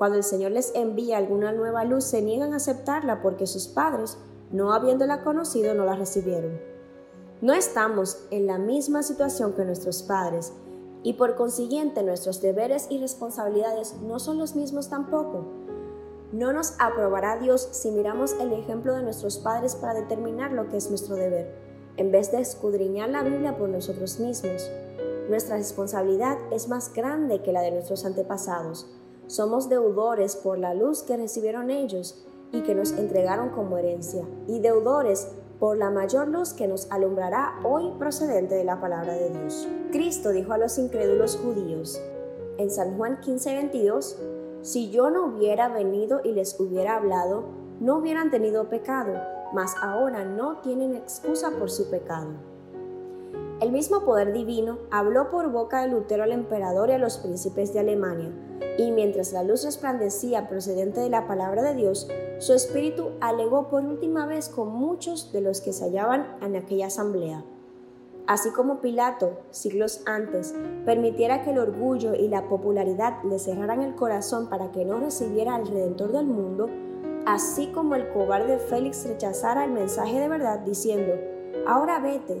cuando 0.00 0.16
el 0.16 0.24
Señor 0.24 0.52
les 0.52 0.74
envía 0.74 1.18
alguna 1.18 1.52
nueva 1.52 1.84
luz, 1.84 2.04
se 2.04 2.22
niegan 2.22 2.54
a 2.54 2.56
aceptarla 2.56 3.20
porque 3.20 3.46
sus 3.46 3.68
padres, 3.68 4.16
no 4.50 4.72
habiéndola 4.72 5.22
conocido, 5.22 5.74
no 5.74 5.84
la 5.84 5.94
recibieron. 5.94 6.58
No 7.42 7.52
estamos 7.52 8.16
en 8.30 8.46
la 8.46 8.56
misma 8.56 9.02
situación 9.02 9.52
que 9.52 9.66
nuestros 9.66 10.02
padres 10.02 10.54
y 11.02 11.12
por 11.12 11.36
consiguiente 11.36 12.02
nuestros 12.02 12.40
deberes 12.40 12.86
y 12.88 12.98
responsabilidades 12.98 13.94
no 14.00 14.18
son 14.18 14.38
los 14.38 14.56
mismos 14.56 14.88
tampoco. 14.88 15.44
No 16.32 16.52
nos 16.52 16.74
aprobará 16.78 17.38
Dios 17.38 17.68
si 17.72 17.90
miramos 17.90 18.34
el 18.40 18.52
ejemplo 18.52 18.94
de 18.94 19.02
nuestros 19.02 19.38
padres 19.38 19.74
para 19.74 19.94
determinar 19.94 20.52
lo 20.52 20.68
que 20.68 20.76
es 20.76 20.88
nuestro 20.88 21.16
deber, 21.16 21.54
en 21.96 22.12
vez 22.12 22.30
de 22.30 22.40
escudriñar 22.40 23.08
la 23.08 23.22
Biblia 23.22 23.56
por 23.56 23.68
nosotros 23.68 24.20
mismos. 24.20 24.70
Nuestra 25.28 25.56
responsabilidad 25.56 26.38
es 26.52 26.68
más 26.68 26.92
grande 26.92 27.42
que 27.42 27.52
la 27.52 27.62
de 27.62 27.72
nuestros 27.72 28.04
antepasados 28.04 28.86
somos 29.30 29.68
deudores 29.68 30.34
por 30.34 30.58
la 30.58 30.74
luz 30.74 31.04
que 31.04 31.16
recibieron 31.16 31.70
ellos 31.70 32.26
y 32.50 32.62
que 32.62 32.74
nos 32.74 32.90
entregaron 32.90 33.50
como 33.50 33.78
herencia, 33.78 34.24
y 34.48 34.58
deudores 34.58 35.28
por 35.60 35.76
la 35.76 35.88
mayor 35.88 36.26
luz 36.26 36.52
que 36.52 36.66
nos 36.66 36.90
alumbrará 36.90 37.60
hoy 37.62 37.92
procedente 37.96 38.56
de 38.56 38.64
la 38.64 38.80
palabra 38.80 39.14
de 39.14 39.30
Dios. 39.30 39.68
Cristo 39.92 40.30
dijo 40.30 40.52
a 40.52 40.58
los 40.58 40.78
incrédulos 40.78 41.36
judíos 41.36 42.02
en 42.58 42.70
San 42.70 42.96
Juan 42.96 43.20
15:22, 43.20 44.16
si 44.62 44.90
yo 44.90 45.10
no 45.10 45.26
hubiera 45.26 45.68
venido 45.68 46.20
y 46.22 46.32
les 46.32 46.58
hubiera 46.60 46.96
hablado, 46.96 47.44
no 47.80 47.96
hubieran 47.96 48.30
tenido 48.30 48.68
pecado, 48.68 49.14
mas 49.54 49.74
ahora 49.82 50.24
no 50.24 50.58
tienen 50.58 50.94
excusa 50.94 51.50
por 51.58 51.70
su 51.70 51.90
pecado. 51.90 52.28
El 53.60 53.72
mismo 53.72 54.04
poder 54.04 54.32
divino 54.32 54.78
habló 54.90 55.28
por 55.30 55.50
boca 55.50 55.82
de 55.82 55.88
Lutero 55.88 56.22
al 56.22 56.32
emperador 56.32 56.90
y 56.90 56.92
a 56.92 56.98
los 56.98 57.18
príncipes 57.18 57.72
de 57.72 57.80
Alemania, 57.80 58.32
y 58.78 58.90
mientras 58.90 59.32
la 59.32 59.42
luz 59.42 59.64
resplandecía 59.64 60.48
procedente 60.48 61.00
de 61.00 61.10
la 61.10 61.26
palabra 61.26 61.62
de 61.62 61.74
Dios, 61.74 62.08
su 62.38 62.54
espíritu 62.54 63.10
alegó 63.20 63.68
por 63.68 63.84
última 63.84 64.26
vez 64.26 64.48
con 64.48 64.68
muchos 64.68 65.32
de 65.32 65.42
los 65.42 65.60
que 65.60 65.72
se 65.72 65.84
hallaban 65.84 66.36
en 66.40 66.56
aquella 66.56 66.86
asamblea. 66.86 67.44
Así 68.30 68.50
como 68.50 68.80
Pilato, 68.80 69.32
siglos 69.50 70.04
antes, 70.06 70.54
permitiera 70.84 71.42
que 71.42 71.50
el 71.50 71.58
orgullo 71.58 72.14
y 72.14 72.28
la 72.28 72.48
popularidad 72.48 73.24
le 73.24 73.40
cerraran 73.40 73.82
el 73.82 73.96
corazón 73.96 74.48
para 74.48 74.70
que 74.70 74.84
no 74.84 75.00
recibiera 75.00 75.56
al 75.56 75.66
Redentor 75.66 76.12
del 76.12 76.26
mundo, 76.26 76.68
así 77.26 77.72
como 77.72 77.96
el 77.96 78.08
cobarde 78.12 78.60
Félix 78.60 79.04
rechazara 79.04 79.64
el 79.64 79.72
mensaje 79.72 80.20
de 80.20 80.28
verdad 80.28 80.60
diciendo, 80.60 81.12
ahora 81.66 81.98
vete, 81.98 82.40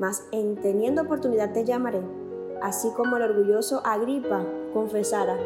mas 0.00 0.26
en 0.32 0.56
teniendo 0.56 1.02
oportunidad 1.02 1.52
te 1.52 1.64
llamaré, 1.64 2.02
así 2.60 2.90
como 2.96 3.16
el 3.16 3.22
orgulloso 3.22 3.82
Agripa 3.84 4.44
confesara, 4.74 5.38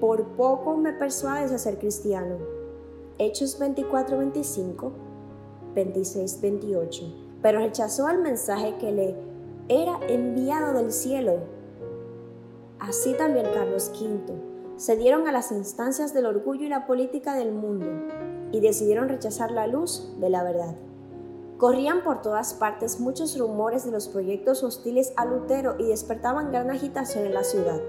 por 0.00 0.24
poco 0.38 0.74
me 0.78 0.94
persuades 0.94 1.52
a 1.52 1.58
ser 1.58 1.78
cristiano. 1.78 2.38
Hechos 3.18 3.58
24, 3.58 4.16
25, 4.16 4.92
26, 5.74 6.40
28. 6.40 7.25
Pero 7.46 7.60
rechazó 7.60 8.08
el 8.08 8.18
mensaje 8.18 8.74
que 8.80 8.90
le 8.90 9.14
era 9.68 10.00
enviado 10.08 10.72
del 10.72 10.90
cielo. 10.90 11.34
Así 12.80 13.14
también 13.14 13.46
Carlos 13.54 13.92
V 13.94 14.34
se 14.74 14.96
dieron 14.96 15.28
a 15.28 15.30
las 15.30 15.52
instancias 15.52 16.12
del 16.12 16.26
orgullo 16.26 16.66
y 16.66 16.68
la 16.68 16.88
política 16.88 17.36
del 17.36 17.52
mundo 17.52 17.86
y 18.50 18.58
decidieron 18.58 19.08
rechazar 19.08 19.52
la 19.52 19.68
luz 19.68 20.12
de 20.18 20.28
la 20.28 20.42
verdad. 20.42 20.74
Corrían 21.56 22.02
por 22.02 22.20
todas 22.20 22.52
partes 22.52 22.98
muchos 22.98 23.38
rumores 23.38 23.84
de 23.84 23.92
los 23.92 24.08
proyectos 24.08 24.64
hostiles 24.64 25.12
a 25.14 25.24
Lutero 25.24 25.76
y 25.78 25.84
despertaban 25.84 26.50
gran 26.50 26.72
agitación 26.72 27.26
en 27.26 27.34
la 27.34 27.44
ciudad. 27.44 27.80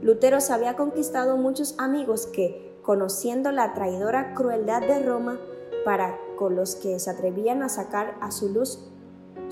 Lutero 0.00 0.40
se 0.40 0.52
había 0.52 0.76
conquistado 0.76 1.36
muchos 1.36 1.74
amigos 1.78 2.26
que, 2.28 2.78
conociendo 2.82 3.50
la 3.50 3.74
traidora 3.74 4.32
crueldad 4.32 4.82
de 4.82 5.02
Roma, 5.02 5.40
para 5.84 6.16
con 6.36 6.54
los 6.54 6.76
que 6.76 7.00
se 7.00 7.10
atrevían 7.10 7.64
a 7.64 7.68
sacar 7.68 8.14
a 8.20 8.30
su 8.30 8.48
luz 8.48 8.91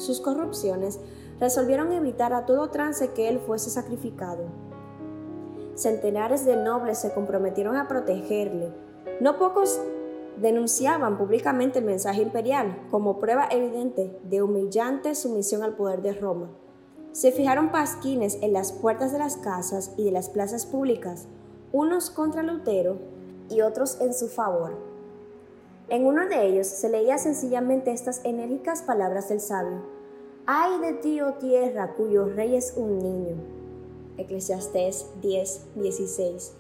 sus 0.01 0.21
corrupciones, 0.21 0.99
resolvieron 1.39 1.93
evitar 1.93 2.33
a 2.33 2.47
todo 2.47 2.71
trance 2.71 3.09
que 3.13 3.29
él 3.29 3.39
fuese 3.39 3.71
sacrificado. 3.71 4.45
Centenares 5.75 6.45
de 6.45 6.57
nobles 6.57 6.99
se 6.99 7.13
comprometieron 7.13 7.77
a 7.77 7.89
protegerle. 7.89 8.73
No 9.21 9.39
pocos 9.39 9.81
denunciaban 10.37 11.19
públicamente 11.19 11.79
el 11.79 11.85
mensaje 11.85 12.23
imperial 12.23 12.87
como 12.91 13.19
prueba 13.19 13.49
evidente 13.51 14.19
de 14.25 14.43
humillante 14.43 15.15
sumisión 15.15 15.63
al 15.63 15.77
poder 15.77 16.03
de 16.03 16.13
Roma. 16.13 16.51
Se 17.13 17.33
fijaron 17.33 17.71
pasquines 17.71 18.39
en 18.41 18.53
las 18.53 18.73
puertas 18.73 19.13
de 19.13 19.19
las 19.19 19.37
casas 19.37 19.93
y 19.97 20.05
de 20.05 20.13
las 20.13 20.29
plazas 20.29 20.67
públicas, 20.67 21.27
unos 21.73 22.11
contra 22.11 22.43
Lutero 22.43 22.99
y 23.49 23.63
otros 23.63 24.01
en 24.01 24.15
su 24.15 24.29
favor. 24.29 24.90
En 25.91 26.07
uno 26.07 26.29
de 26.29 26.47
ellos 26.47 26.69
se 26.69 26.89
leía 26.89 27.19
sencillamente 27.19 27.91
estas 27.91 28.25
enérgicas 28.25 28.83
palabras 28.83 29.29
del 29.29 29.41
sabio. 29.41 29.83
Ay 30.47 30.79
de 30.79 30.93
ti, 30.93 31.21
oh 31.21 31.35
tierra, 31.35 31.95
cuyo 31.97 32.27
rey 32.27 32.55
es 32.55 32.75
un 32.77 32.99
niño. 32.99 33.35
Eclesiastés 34.17 35.07
10, 35.21 35.75
16. 35.75 36.53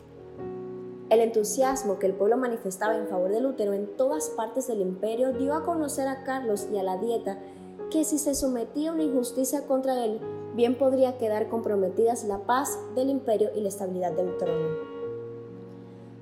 El 1.10 1.20
entusiasmo 1.20 2.00
que 2.00 2.06
el 2.06 2.14
pueblo 2.14 2.38
manifestaba 2.38 2.96
en 2.96 3.06
favor 3.06 3.30
de 3.30 3.40
Lutero 3.40 3.72
en 3.72 3.96
todas 3.96 4.30
partes 4.30 4.66
del 4.66 4.80
imperio 4.80 5.32
dio 5.32 5.54
a 5.54 5.64
conocer 5.64 6.08
a 6.08 6.24
Carlos 6.24 6.66
y 6.72 6.78
a 6.78 6.82
la 6.82 6.96
dieta 6.96 7.38
que 7.92 8.02
si 8.02 8.18
se 8.18 8.34
sometía 8.34 8.90
a 8.90 8.94
una 8.94 9.04
injusticia 9.04 9.64
contra 9.64 10.04
él, 10.04 10.18
bien 10.56 10.76
podría 10.76 11.18
quedar 11.18 11.48
comprometidas 11.48 12.24
la 12.24 12.38
paz 12.46 12.76
del 12.96 13.10
imperio 13.10 13.50
y 13.54 13.60
la 13.60 13.68
estabilidad 13.68 14.10
del 14.10 14.36
trono. 14.38 14.89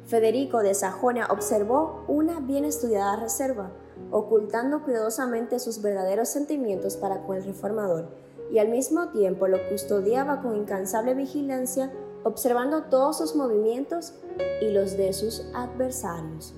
Federico 0.09 0.63
de 0.63 0.73
Sajonia 0.73 1.29
observó 1.31 2.03
una 2.09 2.41
bien 2.41 2.65
estudiada 2.65 3.17
reserva, 3.17 3.73
ocultando 4.11 4.83
cuidadosamente 4.83 5.59
sus 5.59 5.83
verdaderos 5.83 6.31
sentimientos 6.31 6.97
para 6.97 7.27
con 7.27 7.37
el 7.37 7.45
reformador, 7.45 8.09
y 8.51 8.59
al 8.59 8.69
mismo 8.69 9.11
tiempo 9.11 9.49
lo 9.49 9.59
custodiaba 9.69 10.41
con 10.41 10.57
incansable 10.57 11.13
vigilancia 11.13 11.93
observando 12.25 12.85
todos 12.85 13.19
sus 13.19 13.37
movimientos 13.37 14.15
y 14.63 14.71
los 14.71 14.97
de 14.97 15.13
sus 15.13 15.45
adversarios. 15.55 16.55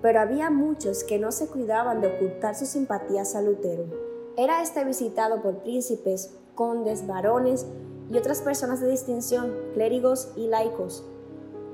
Pero 0.00 0.18
había 0.18 0.50
muchos 0.50 1.04
que 1.04 1.20
no 1.20 1.30
se 1.30 1.46
cuidaban 1.46 2.00
de 2.00 2.08
ocultar 2.08 2.56
sus 2.56 2.70
simpatías 2.70 3.36
a 3.36 3.42
Lutero. 3.42 3.84
Era 4.36 4.60
este 4.60 4.84
visitado 4.84 5.40
por 5.40 5.58
príncipes, 5.62 6.34
condes, 6.56 7.06
varones 7.06 7.64
y 8.10 8.18
otras 8.18 8.42
personas 8.42 8.80
de 8.80 8.90
distinción, 8.90 9.54
clérigos 9.74 10.32
y 10.34 10.48
laicos. 10.48 11.04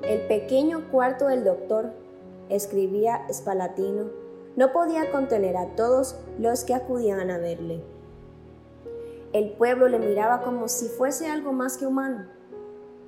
El 0.02 0.26
pequeño 0.26 0.90
cuarto 0.90 1.26
del 1.26 1.44
doctor, 1.44 1.92
escribía 2.48 3.26
Spalatino, 3.32 4.10
no 4.56 4.72
podía 4.72 5.10
contener 5.10 5.56
a 5.56 5.74
todos 5.76 6.16
los 6.38 6.64
que 6.64 6.74
acudían 6.74 7.30
a 7.30 7.38
verle. 7.38 7.82
El 9.32 9.52
pueblo 9.52 9.88
le 9.88 9.98
miraba 9.98 10.42
como 10.42 10.68
si 10.68 10.86
fuese 10.86 11.28
algo 11.28 11.52
más 11.52 11.76
que 11.76 11.86
humano 11.86 12.26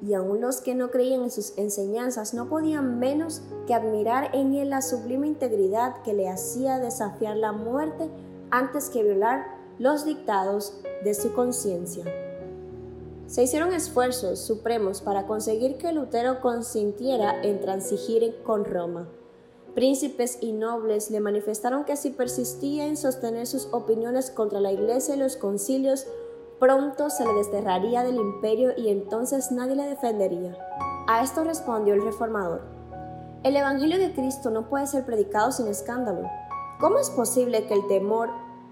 y 0.02 0.14
aun 0.14 0.40
los 0.40 0.60
que 0.60 0.74
no 0.74 0.90
creían 0.90 1.22
en 1.24 1.30
sus 1.30 1.56
enseñanzas 1.58 2.32
no 2.32 2.48
podían 2.48 2.98
menos 2.98 3.42
que 3.66 3.74
admirar 3.74 4.30
en 4.34 4.54
él 4.54 4.70
la 4.70 4.82
sublime 4.82 5.26
integridad 5.26 6.02
que 6.02 6.14
le 6.14 6.28
hacía 6.28 6.78
desafiar 6.78 7.36
la 7.36 7.52
muerte 7.52 8.10
antes 8.50 8.88
que 8.88 9.02
violar 9.02 9.46
los 9.78 10.04
dictados 10.04 10.80
de 11.04 11.14
su 11.14 11.32
conciencia. 11.32 12.04
Se 13.30 13.44
hicieron 13.44 13.72
esfuerzos 13.72 14.40
supremos 14.40 15.02
para 15.02 15.28
conseguir 15.28 15.78
que 15.78 15.92
Lutero 15.92 16.40
consintiera 16.40 17.40
en 17.44 17.60
transigir 17.60 18.42
con 18.42 18.64
Roma. 18.64 19.08
Príncipes 19.72 20.38
y 20.40 20.50
nobles 20.50 21.12
le 21.12 21.20
manifestaron 21.20 21.84
que 21.84 21.94
si 21.94 22.10
persistía 22.10 22.86
en 22.86 22.96
sostener 22.96 23.46
sus 23.46 23.68
opiniones 23.70 24.32
contra 24.32 24.58
la 24.58 24.72
Iglesia 24.72 25.14
y 25.14 25.18
los 25.20 25.36
concilios, 25.36 26.08
pronto 26.58 27.08
se 27.08 27.24
le 27.24 27.32
desterraría 27.34 28.02
del 28.02 28.16
imperio 28.16 28.72
y 28.76 28.88
entonces 28.88 29.52
nadie 29.52 29.76
le 29.76 29.86
defendería. 29.86 30.58
A 31.06 31.22
esto 31.22 31.44
respondió 31.44 31.94
el 31.94 32.02
reformador. 32.02 32.62
El 33.44 33.54
Evangelio 33.54 33.98
de 33.98 34.12
Cristo 34.12 34.50
no 34.50 34.68
puede 34.68 34.88
ser 34.88 35.06
predicado 35.06 35.52
sin 35.52 35.68
escándalo. 35.68 36.28
¿Cómo 36.80 36.98
es 36.98 37.10
posible 37.10 37.64
que 37.68 37.74
el 37.74 37.86
temor 37.86 38.28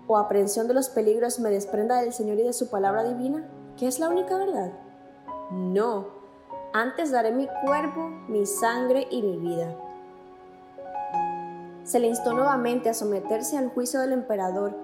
o 0.08 0.16
aprensión 0.16 0.66
de 0.66 0.74
los 0.74 0.88
peligros 0.88 1.38
me 1.38 1.50
desprenda 1.50 2.00
del 2.00 2.12
Señor 2.12 2.40
y 2.40 2.42
de 2.42 2.52
su 2.52 2.68
palabra 2.68 3.04
divina, 3.04 3.48
que 3.78 3.86
es 3.86 3.98
la 3.98 4.08
única 4.08 4.36
verdad? 4.36 4.72
No, 5.50 6.08
antes 6.72 7.10
daré 7.10 7.32
mi 7.32 7.48
cuerpo, 7.64 8.00
mi 8.28 8.44
sangre 8.44 9.06
y 9.10 9.22
mi 9.22 9.36
vida. 9.38 9.74
Se 11.84 11.98
le 11.98 12.08
instó 12.08 12.34
nuevamente 12.34 12.90
a 12.90 12.94
someterse 12.94 13.56
al 13.56 13.70
juicio 13.70 14.00
del 14.00 14.12
emperador, 14.12 14.76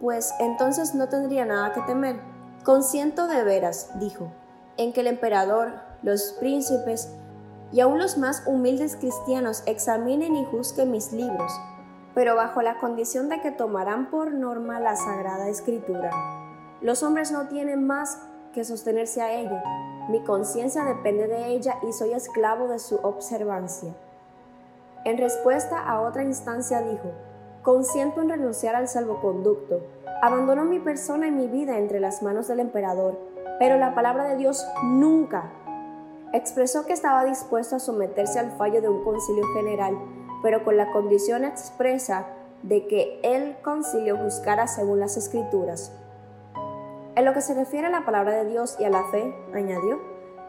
pues 0.00 0.34
entonces 0.40 0.94
no 0.94 1.08
tendría 1.08 1.44
nada 1.44 1.72
que 1.72 1.82
temer 1.82 2.16
Consiento 2.64 3.28
de 3.28 3.44
veras, 3.44 3.88
dijo, 3.98 4.30
en 4.76 4.92
que 4.92 5.00
el 5.00 5.06
emperador, 5.06 5.72
los 6.02 6.36
príncipes 6.38 7.08
y 7.72 7.80
aun 7.80 7.98
los 7.98 8.18
más 8.18 8.42
humildes 8.46 8.96
cristianos 8.96 9.62
examinen 9.64 10.36
y 10.36 10.44
juzguen 10.44 10.90
mis 10.90 11.12
libros, 11.12 11.50
pero 12.14 12.36
bajo 12.36 12.60
la 12.60 12.78
condición 12.78 13.30
de 13.30 13.40
que 13.40 13.52
tomarán 13.52 14.10
por 14.10 14.32
norma 14.32 14.80
la 14.80 14.96
Sagrada 14.96 15.48
Escritura. 15.48 16.10
Los 16.82 17.02
hombres 17.02 17.32
no 17.32 17.48
tienen 17.48 17.86
más 17.86 18.18
que 18.58 18.64
sostenerse 18.64 19.22
a 19.22 19.32
ella. 19.32 19.62
Mi 20.08 20.18
conciencia 20.24 20.82
depende 20.82 21.28
de 21.28 21.46
ella 21.46 21.76
y 21.88 21.92
soy 21.92 22.12
esclavo 22.12 22.66
de 22.66 22.80
su 22.80 22.96
observancia. 22.96 23.94
En 25.04 25.16
respuesta 25.16 25.78
a 25.78 26.00
otra 26.00 26.24
instancia 26.24 26.82
dijo, 26.82 27.12
consiento 27.62 28.20
en 28.20 28.30
renunciar 28.30 28.74
al 28.74 28.88
salvoconducto, 28.88 29.80
Abandono 30.20 30.64
mi 30.64 30.80
persona 30.80 31.28
y 31.28 31.30
mi 31.30 31.46
vida 31.46 31.78
entre 31.78 32.00
las 32.00 32.20
manos 32.24 32.48
del 32.48 32.58
emperador, 32.58 33.16
pero 33.60 33.78
la 33.78 33.94
palabra 33.94 34.24
de 34.24 34.34
Dios 34.34 34.66
nunca. 34.82 35.52
Expresó 36.32 36.84
que 36.84 36.94
estaba 36.94 37.24
dispuesto 37.24 37.76
a 37.76 37.78
someterse 37.78 38.40
al 38.40 38.50
fallo 38.50 38.82
de 38.82 38.88
un 38.88 39.04
concilio 39.04 39.44
general, 39.54 39.96
pero 40.42 40.64
con 40.64 40.76
la 40.76 40.90
condición 40.90 41.44
expresa 41.44 42.26
de 42.64 42.88
que 42.88 43.20
el 43.22 43.62
concilio 43.62 44.16
juzgara 44.16 44.66
según 44.66 44.98
las 44.98 45.16
escrituras. 45.16 45.92
En 47.18 47.24
lo 47.24 47.34
que 47.34 47.40
se 47.40 47.52
refiere 47.52 47.88
a 47.88 47.90
la 47.90 48.04
palabra 48.04 48.30
de 48.30 48.48
Dios 48.48 48.76
y 48.78 48.84
a 48.84 48.90
la 48.90 49.02
fe, 49.10 49.34
añadió, 49.52 49.98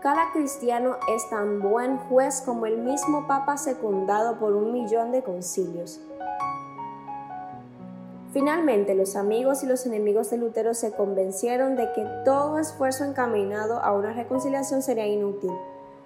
cada 0.03 0.31
cristiano 0.33 0.97
es 1.11 1.27
tan 1.27 1.63
buen 1.63 1.97
juez 1.97 2.43
como 2.45 2.67
el 2.67 2.77
mismo 2.77 3.25
Papa 3.25 3.57
secundado 3.57 4.37
por 4.37 4.53
un 4.53 4.71
millón 4.71 5.11
de 5.11 5.23
concilios. 5.23 5.99
Finalmente, 8.33 8.93
los 8.93 9.15
amigos 9.15 9.63
y 9.63 9.65
los 9.65 9.87
enemigos 9.87 10.29
de 10.29 10.37
Lutero 10.37 10.75
se 10.75 10.91
convencieron 10.91 11.75
de 11.75 11.91
que 11.93 12.05
todo 12.23 12.59
esfuerzo 12.59 13.03
encaminado 13.03 13.79
a 13.79 13.91
una 13.91 14.13
reconciliación 14.13 14.83
sería 14.83 15.07
inútil. 15.07 15.51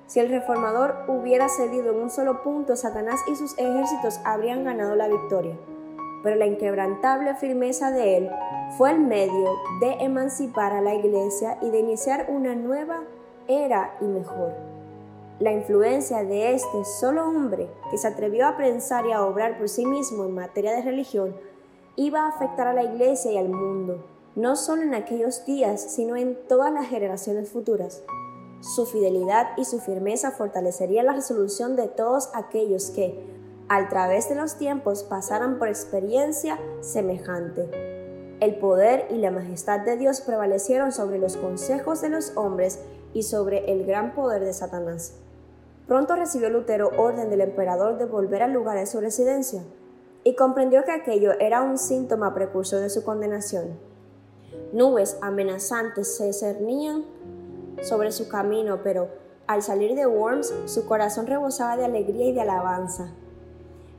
Si 0.08 0.22
el 0.22 0.30
reformador 0.30 0.96
hubiera 1.10 1.50
cedido 1.50 1.92
en 1.92 2.04
un 2.04 2.10
solo 2.10 2.42
punto, 2.42 2.78
Satanás 2.78 3.20
y 3.30 3.36
sus 3.36 3.52
ejércitos 3.58 4.22
habrían 4.24 4.64
ganado 4.64 4.96
la 4.96 5.10
victoria. 5.10 5.58
Pero 6.24 6.36
la 6.38 6.46
inquebrantable 6.46 7.36
firmeza 7.36 7.92
de 7.92 8.18
él 8.18 8.32
fue 8.78 8.92
el 8.92 9.00
medio 9.00 9.52
de 9.82 9.92
emancipar 10.00 10.74
a 10.74 10.82
la 10.82 10.96
iglesia 10.96 11.58
y 11.62 11.70
de 11.70 11.80
iniciar 11.80 12.28
una 12.30 12.56
nueva 12.56 13.04
era 13.48 13.96
y 14.02 14.06
mejor. 14.06 14.54
La 15.40 15.52
influencia 15.52 16.24
de 16.24 16.54
este 16.54 16.86
solo 17.00 17.28
hombre 17.28 17.68
que 17.92 17.98
se 17.98 18.08
atrevió 18.08 18.48
a 18.48 18.56
pensar 18.56 19.06
y 19.06 19.12
a 19.12 19.26
obrar 19.26 19.58
por 19.58 19.68
sí 19.68 19.86
mismo 19.86 20.24
en 20.24 20.34
materia 20.34 20.72
de 20.74 20.82
religión 20.82 21.36
iba 21.96 22.22
a 22.22 22.30
afectar 22.30 22.68
a 22.68 22.74
la 22.74 22.84
iglesia 22.84 23.32
y 23.32 23.38
al 23.38 23.50
mundo, 23.50 24.06
no 24.36 24.56
solo 24.56 24.84
en 24.84 24.96
aquellos 24.96 25.46
días, 25.46 25.82
sino 25.82 26.16
en 26.16 26.38
todas 26.48 26.72
las 26.72 26.88
generaciones 26.88 27.50
futuras. 27.50 28.04
Su 28.62 28.86
fidelidad 28.86 29.50
y 29.58 29.66
su 29.66 29.80
firmeza 29.80 30.32
fortalecerían 30.32 31.06
la 31.06 31.14
resolución 31.14 31.76
de 31.76 31.90
todos 31.90 32.30
aquellos 32.34 32.92
que, 32.92 33.43
al 33.74 33.90
través 33.90 34.30
de 34.30 34.36
los 34.36 34.56
tiempos, 34.58 35.02
pasaran 35.02 35.58
por 35.58 35.68
experiencia 35.68 36.60
semejante. 36.82 38.38
El 38.40 38.60
poder 38.60 39.08
y 39.10 39.16
la 39.16 39.32
majestad 39.32 39.80
de 39.80 39.98
Dios 39.98 40.22
prevalecieron 40.22 40.92
sobre 40.92 41.18
los 41.18 41.38
consejos 41.38 42.00
de 42.00 42.10
los 42.10 42.38
hombres 42.38 42.82
y 43.16 43.24
sobre 43.24 43.72
el 43.72 43.84
gran 43.88 44.14
poder 44.14 44.44
de 44.44 44.54
Satanás. 44.54 45.16
Pronto 45.88 46.16
recibió 46.16 46.52
Lutero 46.52 46.92
orden 46.98 47.32
del 47.32 47.42
emperador 47.42 47.98
de 47.98 48.06
volver 48.06 48.44
al 48.44 48.54
lugar 48.54 48.78
de 48.78 48.86
su 48.86 49.02
residencia 49.02 49.64
y 50.24 50.36
comprendió 50.36 50.84
que 50.84 50.92
aquello 50.92 51.32
era 51.40 51.64
un 51.64 51.80
síntoma 51.80 52.36
precursor 52.36 52.80
de 52.80 52.92
su 52.92 53.04
condenación. 53.04 53.80
Nubes 54.72 55.18
amenazantes 55.20 56.16
se 56.16 56.32
cernían 56.32 57.06
sobre 57.82 58.12
su 58.12 58.30
camino, 58.30 58.82
pero 58.84 59.08
al 59.48 59.64
salir 59.64 59.96
de 59.96 60.06
Worms 60.06 60.54
su 60.66 60.86
corazón 60.86 61.26
rebosaba 61.26 61.76
de 61.76 61.86
alegría 61.86 62.28
y 62.28 62.34
de 62.34 62.42
alabanza. 62.42 63.16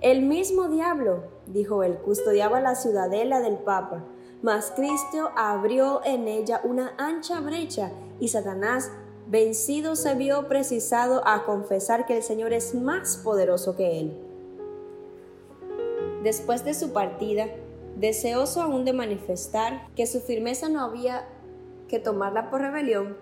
El 0.04 0.20
mismo 0.20 0.68
diablo, 0.68 1.22
dijo 1.46 1.82
él, 1.82 1.96
custodiaba 1.96 2.60
la 2.60 2.74
ciudadela 2.74 3.40
del 3.40 3.56
Papa, 3.56 4.04
mas 4.42 4.70
Cristo 4.76 5.30
abrió 5.34 6.02
en 6.04 6.28
ella 6.28 6.60
una 6.62 6.92
ancha 6.98 7.40
brecha 7.40 7.90
y 8.20 8.28
Satanás 8.28 8.90
vencido 9.28 9.96
se 9.96 10.14
vio 10.14 10.46
precisado 10.46 11.26
a 11.26 11.46
confesar 11.46 12.04
que 12.04 12.18
el 12.18 12.22
Señor 12.22 12.52
es 12.52 12.74
más 12.74 13.16
poderoso 13.16 13.76
que 13.76 13.98
él. 13.98 14.14
Después 16.22 16.66
de 16.66 16.74
su 16.74 16.92
partida, 16.92 17.46
deseoso 17.96 18.60
aún 18.60 18.84
de 18.84 18.92
manifestar 18.92 19.88
que 19.96 20.06
su 20.06 20.20
firmeza 20.20 20.68
no 20.68 20.82
había 20.82 21.26
que 21.88 21.98
tomarla 21.98 22.50
por 22.50 22.60
rebelión, 22.60 23.16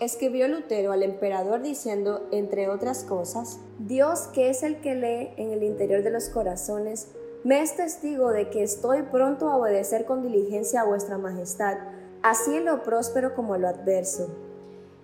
escribió 0.00 0.48
Lutero 0.48 0.92
al 0.92 1.02
emperador 1.02 1.62
diciendo, 1.62 2.26
entre 2.30 2.68
otras 2.68 3.04
cosas, 3.04 3.60
Dios 3.78 4.28
que 4.32 4.50
es 4.50 4.62
el 4.62 4.80
que 4.80 4.94
lee 4.94 5.30
en 5.36 5.50
el 5.50 5.62
interior 5.62 6.02
de 6.02 6.10
los 6.10 6.28
corazones, 6.28 7.08
me 7.44 7.62
es 7.62 7.76
testigo 7.76 8.30
de 8.30 8.50
que 8.50 8.62
estoy 8.62 9.02
pronto 9.02 9.48
a 9.48 9.56
obedecer 9.56 10.04
con 10.04 10.22
diligencia 10.22 10.80
a 10.82 10.86
vuestra 10.86 11.18
majestad, 11.18 11.78
así 12.22 12.56
en 12.56 12.64
lo 12.64 12.82
próspero 12.82 13.34
como 13.34 13.54
en 13.54 13.62
lo 13.62 13.68
adverso 13.68 14.28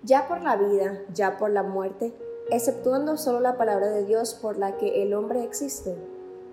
ya 0.03 0.27
por 0.27 0.41
la 0.41 0.57
vida, 0.57 0.99
ya 1.13 1.37
por 1.37 1.49
la 1.49 1.63
muerte, 1.63 2.13
exceptuando 2.51 3.17
solo 3.17 3.39
la 3.39 3.57
palabra 3.57 3.87
de 3.87 4.05
Dios 4.05 4.33
por 4.33 4.57
la 4.57 4.77
que 4.77 5.01
el 5.01 5.13
hombre 5.13 5.43
existe. 5.43 5.95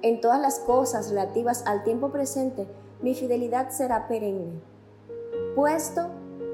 En 0.02 0.20
todas 0.20 0.40
las 0.40 0.60
cosas 0.60 1.10
relativas 1.10 1.64
al 1.66 1.82
tiempo 1.82 2.10
presente, 2.10 2.66
mi 3.02 3.14
fidelidad 3.14 3.70
será 3.70 4.08
perenne. 4.08 4.52
Puesto 5.54 6.08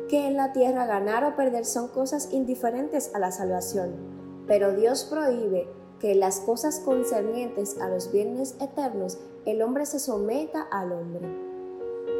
que 0.08 0.26
en 0.26 0.36
la 0.36 0.52
tierra 0.52 0.86
ganar 0.86 1.24
o 1.24 1.36
perder 1.36 1.64
son 1.64 1.88
cosas 1.88 2.28
indiferentes 2.32 3.10
a 3.14 3.18
la 3.18 3.32
salvación, 3.32 3.94
pero 4.46 4.72
Dios 4.72 5.04
prohíbe 5.04 5.68
que 6.00 6.12
en 6.12 6.20
las 6.20 6.40
cosas 6.40 6.80
concernientes 6.80 7.78
a 7.80 7.88
los 7.88 8.12
bienes 8.12 8.54
eternos 8.60 9.18
el 9.44 9.62
hombre 9.62 9.86
se 9.86 9.98
someta 9.98 10.62
al 10.70 10.92
hombre. 10.92 11.26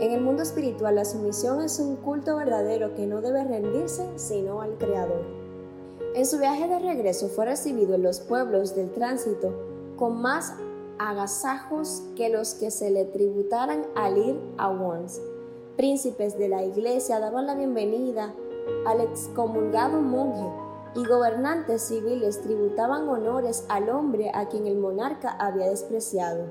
En 0.01 0.12
el 0.12 0.20
mundo 0.20 0.42
espiritual 0.42 0.96
la 0.96 1.05
sumisión 1.05 1.62
es 1.62 1.79
un 1.79 1.96
culto 1.96 2.37
verdadero 2.37 2.94
que 2.94 3.07
no 3.07 3.20
debe 3.20 3.44
rendirse 3.44 4.07
sino 4.16 4.61
al 4.61 4.77
Creador. 4.79 5.25
En 6.14 6.27
su 6.27 6.38
viaje 6.38 6.68
de 6.68 6.79
regreso 6.79 7.29
fue 7.29 7.46
recibido 7.46 7.94
en 7.94 8.03
los 8.03 8.20
pueblos 8.20 8.75
del 8.75 8.90
tránsito 8.90 9.53
con 9.96 10.20
más 10.20 10.55
agasajos 10.99 12.03
que 12.16 12.29
los 12.31 12.55
que 12.55 12.70
se 12.70 12.90
le 12.90 13.05
tributaran 13.05 13.87
al 13.94 14.18
ir 14.18 14.40
a 14.57 14.70
Worms. 14.70 15.20
Príncipes 15.76 16.38
de 16.38 16.48
la 16.48 16.64
iglesia 16.64 17.20
daban 17.20 17.46
la 17.46 17.54
bienvenida 17.54 18.32
al 18.86 19.02
excomulgado 19.02 20.00
monje 20.00 20.48
y 20.94 21.04
gobernantes 21.04 21.82
civiles 21.82 22.40
tributaban 22.40 23.06
honores 23.06 23.66
al 23.68 23.90
hombre 23.90 24.30
a 24.32 24.48
quien 24.48 24.66
el 24.66 24.78
monarca 24.78 25.28
había 25.38 25.68
despreciado. 25.68 26.44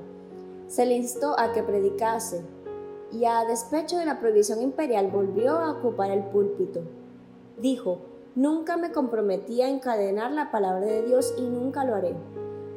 Se 0.68 0.86
le 0.86 0.94
instó 0.94 1.36
a 1.40 1.52
que 1.52 1.64
predicase, 1.64 2.44
y 3.10 3.24
a 3.24 3.44
despecho 3.44 3.98
de 3.98 4.06
la 4.06 4.20
prohibición 4.20 4.62
imperial 4.62 5.08
volvió 5.08 5.58
a 5.58 5.72
ocupar 5.72 6.12
el 6.12 6.22
púlpito. 6.26 6.82
Dijo, 7.58 7.98
nunca 8.36 8.76
me 8.76 8.92
comprometí 8.92 9.60
a 9.60 9.68
encadenar 9.68 10.30
la 10.30 10.52
palabra 10.52 10.86
de 10.86 11.02
Dios 11.02 11.34
y 11.36 11.42
nunca 11.42 11.84
lo 11.84 11.96
haré. 11.96 12.14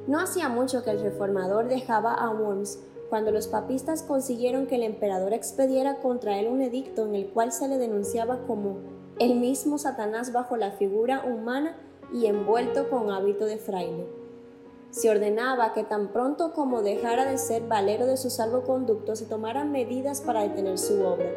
No 0.07 0.19
hacía 0.19 0.49
mucho 0.49 0.83
que 0.83 0.89
el 0.89 0.99
reformador 0.99 1.67
dejaba 1.67 2.15
a 2.15 2.31
Worms 2.31 2.79
cuando 3.09 3.31
los 3.31 3.47
papistas 3.47 4.03
consiguieron 4.03 4.67
que 4.67 4.75
el 4.75 4.83
emperador 4.83 5.33
expediera 5.33 5.95
contra 5.95 6.39
él 6.39 6.47
un 6.47 6.61
edicto 6.61 7.05
en 7.05 7.15
el 7.15 7.27
cual 7.29 7.51
se 7.51 7.67
le 7.67 7.77
denunciaba 7.77 8.45
como 8.45 8.77
el 9.19 9.35
mismo 9.35 9.77
Satanás 9.77 10.31
bajo 10.31 10.57
la 10.57 10.71
figura 10.71 11.23
humana 11.25 11.75
y 12.13 12.27
envuelto 12.27 12.89
con 12.89 13.11
hábito 13.11 13.45
de 13.45 13.57
fraile 13.57 14.19
se 14.91 15.09
ordenaba 15.09 15.73
que 15.73 15.83
tan 15.83 16.07
pronto 16.07 16.53
como 16.53 16.81
dejara 16.81 17.25
de 17.25 17.37
ser 17.37 17.67
valero 17.67 18.07
de 18.07 18.17
su 18.17 18.29
salvoconducto 18.29 19.15
se 19.15 19.25
tomaran 19.25 19.71
medidas 19.71 20.21
para 20.21 20.41
detener 20.41 20.79
su 20.79 21.03
obra. 21.03 21.29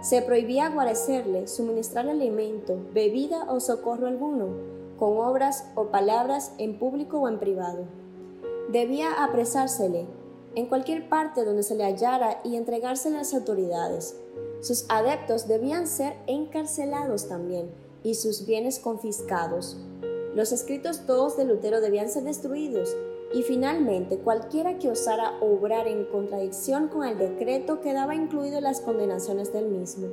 Se 0.00 0.22
prohibía 0.22 0.70
guarecerle, 0.70 1.46
suministrar 1.46 2.08
alimento, 2.08 2.78
bebida 2.94 3.44
o 3.50 3.60
socorro 3.60 4.06
alguno, 4.06 4.46
con 4.98 5.18
obras 5.18 5.70
o 5.74 5.86
palabras 5.86 6.54
en 6.56 6.78
público 6.78 7.20
o 7.20 7.28
en 7.28 7.38
privado. 7.38 7.84
Debía 8.70 9.24
apresársele 9.24 10.06
en 10.54 10.66
cualquier 10.66 11.08
parte 11.08 11.44
donde 11.44 11.62
se 11.62 11.74
le 11.74 11.84
hallara 11.84 12.40
y 12.44 12.56
entregársele 12.56 13.16
a 13.16 13.18
las 13.18 13.34
autoridades. 13.34 14.16
Sus 14.60 14.84
adeptos 14.88 15.48
debían 15.48 15.86
ser 15.86 16.16
encarcelados 16.26 17.28
también 17.28 17.70
y 18.02 18.14
sus 18.14 18.46
bienes 18.46 18.78
confiscados. 18.78 19.76
Los 20.34 20.52
escritos 20.52 21.06
todos 21.06 21.36
de 21.36 21.44
Lutero 21.44 21.80
debían 21.80 22.08
ser 22.08 22.24
destruidos 22.24 22.96
y 23.32 23.42
finalmente 23.42 24.18
cualquiera 24.18 24.78
que 24.78 24.90
osara 24.90 25.38
obrar 25.40 25.86
en 25.86 26.04
contradicción 26.06 26.88
con 26.88 27.06
el 27.06 27.18
decreto 27.18 27.80
quedaba 27.80 28.14
incluido 28.14 28.58
en 28.58 28.64
las 28.64 28.80
condenaciones 28.80 29.52
del 29.52 29.68
mismo. 29.68 30.08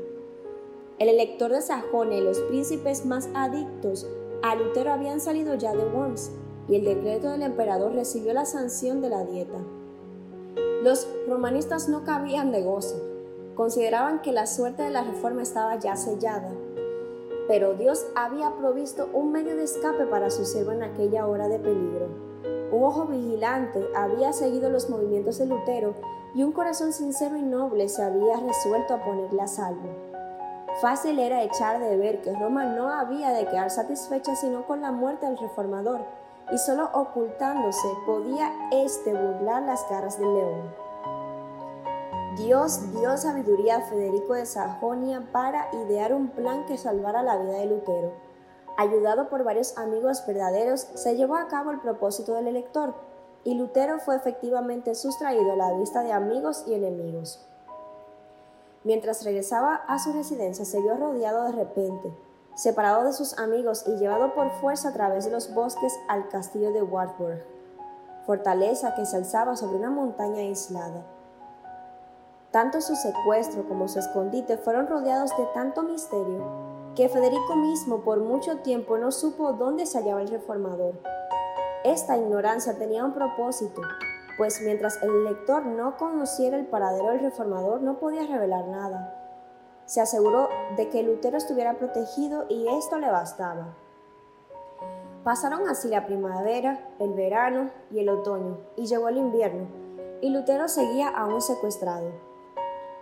El 0.99 1.09
elector 1.09 1.51
de 1.51 1.61
Sajonia 1.61 2.17
y 2.17 2.21
los 2.21 2.39
príncipes 2.41 3.05
más 3.05 3.29
adictos 3.33 4.07
a 4.43 4.55
Lutero 4.55 4.91
habían 4.91 5.19
salido 5.19 5.55
ya 5.55 5.73
de 5.73 5.85
Worms 5.85 6.31
y 6.67 6.75
el 6.75 6.85
decreto 6.85 7.29
del 7.29 7.43
emperador 7.43 7.93
recibió 7.93 8.33
la 8.33 8.45
sanción 8.45 9.01
de 9.01 9.09
la 9.09 9.23
dieta. 9.23 9.59
Los 10.87 11.05
romanistas 11.27 11.89
no 11.89 12.05
cabían 12.05 12.53
de 12.53 12.63
gozo, 12.63 12.95
consideraban 13.55 14.21
que 14.21 14.31
la 14.31 14.47
suerte 14.47 14.83
de 14.83 14.89
la 14.89 15.03
reforma 15.03 15.41
estaba 15.41 15.75
ya 15.75 15.97
sellada 15.97 16.53
pero 17.47 17.73
Dios 17.75 18.05
había 18.15 18.51
provisto 18.55 19.09
un 19.13 19.31
medio 19.31 19.55
de 19.55 19.63
escape 19.63 20.05
para 20.05 20.29
su 20.29 20.45
siervo 20.45 20.73
en 20.73 20.83
aquella 20.83 21.25
hora 21.27 21.47
de 21.47 21.59
peligro. 21.59 22.07
Un 22.71 22.83
ojo 22.83 23.05
vigilante 23.05 23.87
había 23.95 24.33
seguido 24.33 24.69
los 24.69 24.89
movimientos 24.89 25.37
de 25.37 25.45
Lutero 25.45 25.95
y 26.35 26.43
un 26.43 26.51
corazón 26.51 26.91
sincero 26.91 27.37
y 27.37 27.41
noble 27.41 27.87
se 27.87 28.03
había 28.03 28.37
resuelto 28.37 28.93
a 28.93 29.03
ponerle 29.03 29.41
a 29.41 29.47
salvo. 29.47 29.89
Fácil 30.81 31.19
era 31.19 31.41
echar 31.41 31.79
de 31.79 31.95
ver 31.95 32.21
que 32.21 32.33
Roma 32.33 32.65
no 32.65 32.89
había 32.89 33.31
de 33.31 33.45
quedar 33.45 33.71
satisfecha 33.71 34.35
sino 34.35 34.65
con 34.65 34.81
la 34.81 34.91
muerte 34.91 35.25
del 35.25 35.37
reformador, 35.37 36.01
y 36.51 36.57
solo 36.57 36.89
ocultándose 36.93 37.87
podía 38.05 38.51
éste 38.71 39.13
burlar 39.13 39.63
las 39.63 39.87
garras 39.89 40.19
del 40.19 40.33
león. 40.33 40.87
Dios 42.37 42.91
dio 42.93 43.17
sabiduría 43.17 43.77
a 43.77 43.81
Federico 43.81 44.33
de 44.33 44.45
Sajonia 44.45 45.27
para 45.31 45.69
idear 45.73 46.13
un 46.13 46.27
plan 46.29 46.65
que 46.65 46.77
salvara 46.77 47.23
la 47.23 47.37
vida 47.37 47.53
de 47.53 47.65
Lutero. 47.65 48.11
Ayudado 48.77 49.27
por 49.27 49.43
varios 49.43 49.75
amigos 49.77 50.23
verdaderos, 50.27 50.81
se 50.81 51.15
llevó 51.15 51.35
a 51.35 51.47
cabo 51.47 51.71
el 51.71 51.79
propósito 51.79 52.35
del 52.35 52.47
elector, 52.47 52.93
y 53.43 53.55
Lutero 53.55 53.97
fue 53.99 54.15
efectivamente 54.15 54.93
sustraído 54.93 55.53
a 55.53 55.55
la 55.55 55.73
vista 55.73 56.03
de 56.03 56.11
amigos 56.11 56.63
y 56.67 56.75
enemigos. 56.75 57.43
Mientras 58.83 59.25
regresaba 59.25 59.75
a 59.87 59.97
su 59.97 60.13
residencia, 60.13 60.63
se 60.63 60.79
vio 60.79 60.95
rodeado 60.95 61.45
de 61.45 61.53
repente, 61.53 62.13
separado 62.57 63.03
de 63.03 63.13
sus 63.13 63.37
amigos 63.37 63.83
y 63.85 63.97
llevado 63.97 64.33
por 64.33 64.49
fuerza 64.59 64.89
a 64.89 64.93
través 64.93 65.25
de 65.25 65.31
los 65.31 65.53
bosques 65.53 65.93
al 66.07 66.27
castillo 66.27 66.71
de 66.73 66.81
Wartburg, 66.81 67.45
fortaleza 68.25 68.95
que 68.95 69.05
se 69.05 69.15
alzaba 69.15 69.55
sobre 69.55 69.77
una 69.77 69.91
montaña 69.91 70.39
aislada. 70.39 71.05
Tanto 72.49 72.81
su 72.81 72.95
secuestro 72.95 73.67
como 73.67 73.87
su 73.87 73.99
escondite 73.99 74.57
fueron 74.57 74.87
rodeados 74.87 75.29
de 75.37 75.45
tanto 75.53 75.83
misterio 75.83 76.43
que 76.95 77.09
Federico 77.09 77.55
mismo 77.55 78.01
por 78.01 78.21
mucho 78.21 78.57
tiempo 78.57 78.97
no 78.97 79.11
supo 79.11 79.53
dónde 79.53 79.85
se 79.85 79.99
hallaba 79.99 80.23
el 80.23 80.29
reformador. 80.29 80.95
Esta 81.83 82.17
ignorancia 82.17 82.75
tenía 82.75 83.05
un 83.05 83.13
propósito, 83.13 83.81
pues 84.35 84.61
mientras 84.61 84.97
el 85.03 85.25
lector 85.25 85.63
no 85.63 85.95
conociera 85.95 86.57
el 86.57 86.65
paradero 86.65 87.11
del 87.11 87.19
reformador 87.19 87.81
no 87.81 87.99
podía 87.99 88.25
revelar 88.25 88.67
nada. 88.67 89.16
Se 89.87 90.01
aseguró 90.01 90.49
de 90.75 90.89
que 90.89 91.01
Lutero 91.01 91.37
estuviera 91.37 91.77
protegido 91.77 92.45
y 92.49 92.67
esto 92.67 92.99
le 92.99 93.09
bastaba. 93.09 93.73
Pasaron 95.23 95.67
así 95.67 95.87
la 95.87 96.05
primavera, 96.05 96.89
el 96.99 97.13
verano 97.13 97.71
y 97.89 97.99
el 97.99 98.09
otoño, 98.09 98.59
y 98.75 98.85
llegó 98.85 99.09
el 99.09 99.17
invierno, 99.17 99.67
y 100.21 100.29
Lutero 100.29 100.67
seguía 100.67 101.07
aún 101.07 101.41
secuestrado. 101.41 102.11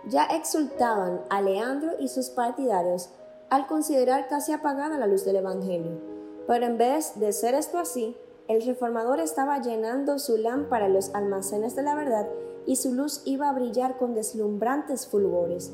Ya 0.06 0.24
exultaban 0.26 1.22
a 1.28 1.42
Leandro 1.42 1.92
y 1.98 2.08
sus 2.08 2.30
partidarios 2.30 3.10
al 3.50 3.66
considerar 3.66 4.28
casi 4.28 4.52
apagada 4.52 4.98
la 4.98 5.06
luz 5.08 5.24
del 5.24 5.36
Evangelio, 5.36 6.00
pero 6.46 6.66
en 6.66 6.78
vez 6.78 7.18
de 7.18 7.32
ser 7.32 7.54
esto 7.54 7.78
así, 7.78 8.16
el 8.46 8.64
reformador 8.64 9.18
estaba 9.18 9.60
llenando 9.60 10.20
su 10.20 10.36
lámpara 10.36 10.86
en 10.86 10.94
los 10.94 11.12
almacenes 11.14 11.74
de 11.74 11.82
la 11.82 11.96
verdad 11.96 12.28
y 12.64 12.76
su 12.76 12.94
luz 12.94 13.22
iba 13.24 13.48
a 13.48 13.52
brillar 13.52 13.98
con 13.98 14.14
deslumbrantes 14.14 15.08
fulgores. 15.08 15.72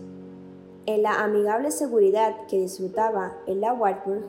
En 0.85 1.03
la 1.03 1.23
amigable 1.23 1.71
seguridad 1.71 2.47
que 2.49 2.59
disfrutaba 2.59 3.35
en 3.47 3.61
la 3.61 3.73
Wartburg, 3.73 4.25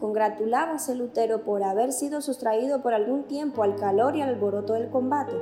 Congratulábase 0.00 0.94
Lutero 0.94 1.42
por 1.44 1.62
haber 1.62 1.92
sido 1.92 2.22
sustraído 2.22 2.80
por 2.80 2.94
algún 2.94 3.24
tiempo 3.24 3.62
al 3.62 3.76
calor 3.76 4.16
y 4.16 4.22
al 4.22 4.30
alboroto 4.30 4.72
del 4.72 4.88
combate, 4.88 5.36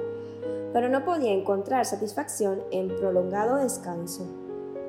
pero 0.73 0.89
no 0.89 1.05
podía 1.05 1.33
encontrar 1.33 1.87
satisfacción 1.87 2.61
en 2.73 2.89
prolongado 2.89 3.57
descanso. 3.57 4.27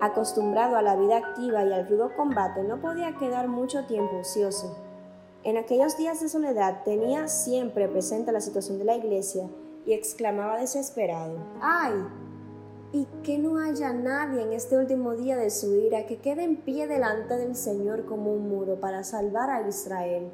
Acostumbrado 0.02 0.76
a 0.76 0.82
la 0.82 0.96
vida 0.96 1.18
activa 1.18 1.64
y 1.64 1.72
al 1.72 1.88
rudo 1.88 2.12
combate, 2.18 2.64
no 2.64 2.82
podía 2.82 3.16
quedar 3.16 3.48
mucho 3.48 3.86
tiempo 3.86 4.18
ocioso. 4.18 4.76
En 5.44 5.56
aquellos 5.56 5.98
días 5.98 6.20
de 6.20 6.30
soledad 6.30 6.84
tenía 6.84 7.28
siempre 7.28 7.88
presente 7.88 8.32
la 8.32 8.42
situación 8.42 8.80
de 8.80 8.86
la 8.86 8.96
iglesia 8.96 9.48
y 9.86 9.94
exclamaba 9.94 10.58
desesperado, 10.58 11.38
¡ay! 11.62 11.94
Y 12.92 13.06
que 13.24 13.38
no 13.38 13.58
haya 13.60 13.94
nadie 13.94 14.42
en 14.42 14.54
este 14.54 14.78
último 14.78 15.14
día 15.14 15.38
de 15.38 15.52
su 15.52 15.76
ira 15.76 16.08
que 16.08 16.18
quede 16.18 16.44
en 16.44 16.58
pie 16.58 16.88
delante 16.88 17.38
del 17.38 17.56
Señor 17.56 18.06
como 18.06 18.34
un 18.34 18.50
muro 18.50 18.80
para 18.80 19.04
salvar 19.04 19.50
a 19.50 19.68
Israel. 19.68 20.32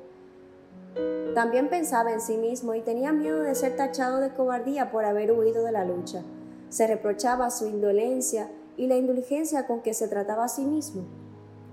También 1.33 1.69
pensaba 1.69 2.13
en 2.13 2.21
sí 2.21 2.37
mismo 2.37 2.73
y 2.75 2.81
tenía 2.81 3.11
miedo 3.11 3.41
de 3.41 3.55
ser 3.55 3.75
tachado 3.75 4.21
de 4.21 4.33
cobardía 4.33 4.89
por 4.89 5.03
haber 5.03 5.33
huido 5.33 5.65
de 5.65 5.73
la 5.73 5.83
lucha. 5.83 6.23
Se 6.69 6.87
reprochaba 6.87 7.51
su 7.51 7.67
indolencia 7.67 8.49
y 8.77 8.87
la 8.87 8.95
indulgencia 8.95 9.67
con 9.67 9.81
que 9.81 9.93
se 9.93 10.07
trataba 10.07 10.45
a 10.45 10.49
sí 10.49 10.63
mismo. 10.63 11.03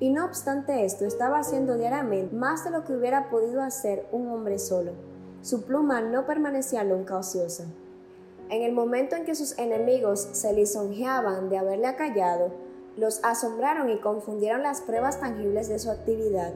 Y 0.00 0.10
no 0.10 0.24
obstante 0.24 0.84
esto, 0.84 1.04
estaba 1.04 1.38
haciendo 1.38 1.78
diariamente 1.78 2.34
más 2.34 2.64
de 2.64 2.70
lo 2.70 2.84
que 2.84 2.92
hubiera 2.92 3.30
podido 3.30 3.62
hacer 3.62 4.04
un 4.10 4.28
hombre 4.28 4.58
solo. 4.58 4.92
Su 5.42 5.62
pluma 5.62 6.00
no 6.00 6.26
permanecía 6.26 6.82
nunca 6.82 7.16
ociosa. 7.16 7.66
En 8.52 8.60
el 8.60 8.72
momento 8.72 9.16
en 9.16 9.24
que 9.24 9.34
sus 9.34 9.58
enemigos 9.58 10.28
se 10.32 10.52
lisonjeaban 10.52 11.48
de 11.48 11.56
haberle 11.56 11.86
acallado, 11.86 12.50
los 12.98 13.24
asombraron 13.24 13.88
y 13.88 13.98
confundieron 13.98 14.62
las 14.62 14.82
pruebas 14.82 15.20
tangibles 15.20 15.70
de 15.70 15.78
su 15.78 15.90
actividad. 15.90 16.52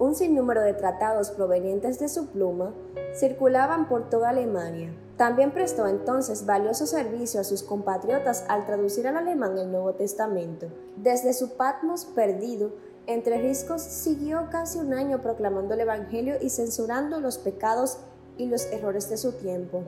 Un 0.00 0.16
sinnúmero 0.16 0.62
de 0.62 0.74
tratados 0.74 1.30
provenientes 1.30 2.00
de 2.00 2.08
su 2.08 2.26
pluma 2.26 2.74
circulaban 3.14 3.88
por 3.88 4.10
toda 4.10 4.30
Alemania. 4.30 4.92
También 5.16 5.52
prestó 5.52 5.86
entonces 5.86 6.44
valioso 6.44 6.88
servicio 6.88 7.40
a 7.40 7.44
sus 7.44 7.62
compatriotas 7.62 8.44
al 8.48 8.66
traducir 8.66 9.06
al 9.06 9.18
alemán 9.18 9.56
el 9.58 9.70
Nuevo 9.70 9.92
Testamento. 9.92 10.66
Desde 10.96 11.34
su 11.34 11.50
Patmos 11.50 12.04
perdido, 12.04 12.72
entre 13.06 13.40
riscos 13.40 13.82
siguió 13.82 14.48
casi 14.50 14.80
un 14.80 14.92
año 14.92 15.22
proclamando 15.22 15.74
el 15.74 15.80
Evangelio 15.82 16.34
y 16.40 16.50
censurando 16.50 17.20
los 17.20 17.38
pecados 17.38 17.98
y 18.38 18.46
los 18.46 18.66
errores 18.72 19.08
de 19.08 19.18
su 19.18 19.30
tiempo. 19.30 19.84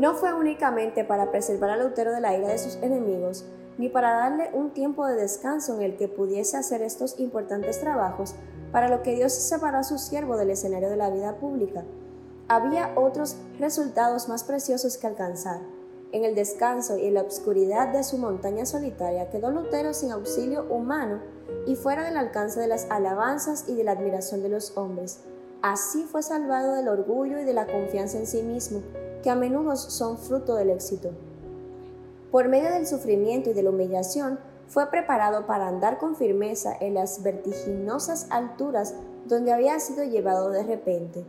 No 0.00 0.14
fue 0.14 0.32
únicamente 0.32 1.04
para 1.04 1.30
preservar 1.30 1.68
a 1.68 1.76
Lutero 1.76 2.10
de 2.10 2.22
la 2.22 2.34
ira 2.34 2.48
de 2.48 2.56
sus 2.56 2.76
enemigos, 2.76 3.44
ni 3.76 3.90
para 3.90 4.12
darle 4.12 4.48
un 4.54 4.70
tiempo 4.70 5.06
de 5.06 5.14
descanso 5.14 5.76
en 5.76 5.82
el 5.82 5.98
que 5.98 6.08
pudiese 6.08 6.56
hacer 6.56 6.80
estos 6.80 7.20
importantes 7.20 7.80
trabajos, 7.80 8.34
para 8.72 8.88
lo 8.88 9.02
que 9.02 9.14
Dios 9.14 9.34
separó 9.34 9.76
a 9.76 9.82
su 9.82 9.98
siervo 9.98 10.38
del 10.38 10.48
escenario 10.48 10.88
de 10.88 10.96
la 10.96 11.10
vida 11.10 11.36
pública. 11.36 11.84
Había 12.48 12.94
otros 12.96 13.36
resultados 13.58 14.26
más 14.26 14.42
preciosos 14.42 14.96
que 14.96 15.06
alcanzar. 15.06 15.60
En 16.12 16.24
el 16.24 16.34
descanso 16.34 16.96
y 16.96 17.04
en 17.04 17.12
la 17.12 17.20
obscuridad 17.20 17.88
de 17.88 18.02
su 18.02 18.16
montaña 18.16 18.64
solitaria 18.64 19.28
quedó 19.28 19.50
Lutero 19.50 19.92
sin 19.92 20.12
auxilio 20.12 20.64
humano 20.70 21.20
y 21.66 21.76
fuera 21.76 22.04
del 22.04 22.16
alcance 22.16 22.58
de 22.58 22.68
las 22.68 22.86
alabanzas 22.88 23.66
y 23.68 23.74
de 23.74 23.84
la 23.84 23.92
admiración 23.92 24.42
de 24.42 24.48
los 24.48 24.78
hombres. 24.78 25.18
Así 25.60 26.04
fue 26.04 26.22
salvado 26.22 26.72
del 26.72 26.88
orgullo 26.88 27.38
y 27.38 27.44
de 27.44 27.52
la 27.52 27.66
confianza 27.66 28.16
en 28.16 28.26
sí 28.26 28.42
mismo, 28.42 28.80
que 29.22 29.30
a 29.30 29.34
menudo 29.34 29.76
son 29.76 30.18
fruto 30.18 30.54
del 30.54 30.70
éxito. 30.70 31.10
Por 32.30 32.48
medio 32.48 32.70
del 32.70 32.86
sufrimiento 32.86 33.50
y 33.50 33.52
de 33.52 33.62
la 33.62 33.70
humillación, 33.70 34.38
fue 34.68 34.86
preparado 34.86 35.46
para 35.46 35.66
andar 35.66 35.98
con 35.98 36.14
firmeza 36.14 36.76
en 36.80 36.94
las 36.94 37.22
vertiginosas 37.24 38.28
alturas 38.30 38.94
donde 39.26 39.52
había 39.52 39.78
sido 39.80 40.04
llevado 40.04 40.50
de 40.50 40.62
repente, 40.62 41.24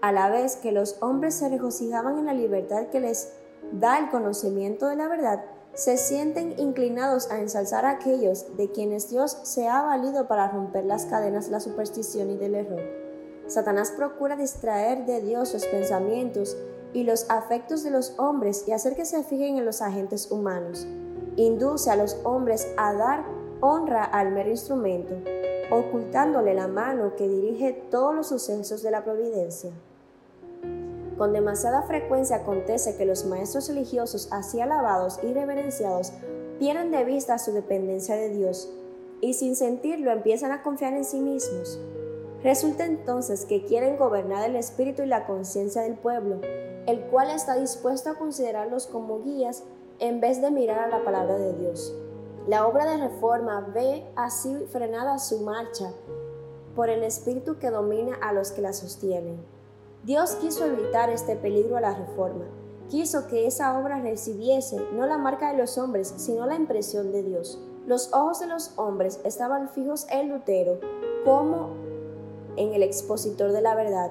a 0.00 0.10
la 0.10 0.28
vez 0.28 0.56
que 0.56 0.72
los 0.72 0.96
hombres 1.00 1.34
se 1.34 1.48
regocijaban 1.48 2.18
en 2.18 2.26
la 2.26 2.34
libertad 2.34 2.88
que 2.88 2.98
les 2.98 3.32
da 3.70 3.98
el 3.98 4.10
conocimiento 4.10 4.88
de 4.88 4.96
la 4.96 5.06
verdad, 5.06 5.44
se 5.74 5.96
sienten 5.96 6.58
inclinados 6.58 7.30
a 7.30 7.38
ensalzar 7.38 7.86
a 7.86 7.90
aquellos 7.90 8.56
de 8.56 8.72
quienes 8.72 9.08
Dios 9.08 9.38
se 9.44 9.68
ha 9.68 9.80
valido 9.82 10.26
para 10.26 10.48
romper 10.48 10.84
las 10.84 11.06
cadenas 11.06 11.46
de 11.46 11.52
la 11.52 11.60
superstición 11.60 12.30
y 12.30 12.36
del 12.36 12.56
error. 12.56 12.82
Satanás 13.46 13.92
procura 13.96 14.36
distraer 14.36 15.06
de 15.06 15.20
Dios 15.20 15.52
los 15.52 15.64
pensamientos 15.66 16.56
y 16.92 17.04
los 17.04 17.28
afectos 17.30 17.82
de 17.82 17.90
los 17.90 18.18
hombres 18.18 18.64
y 18.66 18.72
hacer 18.72 18.94
que 18.94 19.04
se 19.04 19.22
fijen 19.24 19.56
en 19.58 19.64
los 19.64 19.82
agentes 19.82 20.30
humanos. 20.30 20.86
Induce 21.36 21.90
a 21.90 21.96
los 21.96 22.18
hombres 22.24 22.68
a 22.76 22.92
dar 22.92 23.24
honra 23.60 24.04
al 24.04 24.32
mero 24.32 24.50
instrumento, 24.50 25.14
ocultándole 25.70 26.54
la 26.54 26.68
mano 26.68 27.16
que 27.16 27.28
dirige 27.28 27.72
todos 27.90 28.14
los 28.14 28.28
sucesos 28.28 28.82
de 28.82 28.90
la 28.90 29.04
providencia. 29.04 29.70
Con 31.16 31.32
demasiada 31.32 31.82
frecuencia 31.82 32.36
acontece 32.36 32.96
que 32.96 33.06
los 33.06 33.24
maestros 33.24 33.68
religiosos, 33.68 34.28
así 34.32 34.60
alabados 34.60 35.20
y 35.22 35.32
reverenciados, 35.32 36.12
pierden 36.58 36.90
de 36.90 37.04
vista 37.04 37.38
su 37.38 37.52
dependencia 37.52 38.16
de 38.16 38.30
Dios 38.30 38.68
y 39.20 39.34
sin 39.34 39.56
sentirlo 39.56 40.10
empiezan 40.10 40.52
a 40.52 40.62
confiar 40.62 40.94
en 40.94 41.04
sí 41.04 41.20
mismos. 41.20 41.78
Resulta 42.42 42.84
entonces 42.84 43.44
que 43.44 43.64
quieren 43.64 43.96
gobernar 43.96 44.48
el 44.48 44.56
espíritu 44.56 45.02
y 45.02 45.06
la 45.06 45.26
conciencia 45.26 45.82
del 45.82 45.94
pueblo 45.94 46.40
el 46.86 47.00
cual 47.02 47.30
está 47.30 47.56
dispuesto 47.56 48.10
a 48.10 48.14
considerarlos 48.14 48.86
como 48.86 49.22
guías 49.22 49.64
en 49.98 50.20
vez 50.20 50.40
de 50.40 50.50
mirar 50.50 50.80
a 50.80 50.88
la 50.88 51.04
palabra 51.04 51.38
de 51.38 51.52
Dios. 51.54 51.94
La 52.48 52.66
obra 52.66 52.84
de 52.84 52.96
reforma 52.96 53.60
ve 53.72 54.04
así 54.16 54.54
frenada 54.70 55.18
su 55.18 55.40
marcha 55.40 55.92
por 56.74 56.90
el 56.90 57.04
espíritu 57.04 57.58
que 57.58 57.70
domina 57.70 58.16
a 58.20 58.32
los 58.32 58.50
que 58.50 58.62
la 58.62 58.72
sostienen. 58.72 59.44
Dios 60.02 60.32
quiso 60.36 60.64
evitar 60.64 61.10
este 61.10 61.36
peligro 61.36 61.76
a 61.76 61.80
la 61.80 61.94
reforma. 61.94 62.46
Quiso 62.88 63.28
que 63.28 63.46
esa 63.46 63.78
obra 63.78 64.00
recibiese 64.00 64.76
no 64.92 65.06
la 65.06 65.18
marca 65.18 65.52
de 65.52 65.58
los 65.58 65.78
hombres, 65.78 66.12
sino 66.16 66.46
la 66.46 66.56
impresión 66.56 67.12
de 67.12 67.22
Dios. 67.22 67.60
Los 67.86 68.12
ojos 68.12 68.40
de 68.40 68.46
los 68.46 68.76
hombres 68.76 69.20
estaban 69.24 69.68
fijos 69.68 70.06
en 70.10 70.28
Lutero 70.28 70.80
como 71.24 71.70
en 72.56 72.74
el 72.74 72.82
expositor 72.82 73.52
de 73.52 73.60
la 73.60 73.74
verdad, 73.74 74.10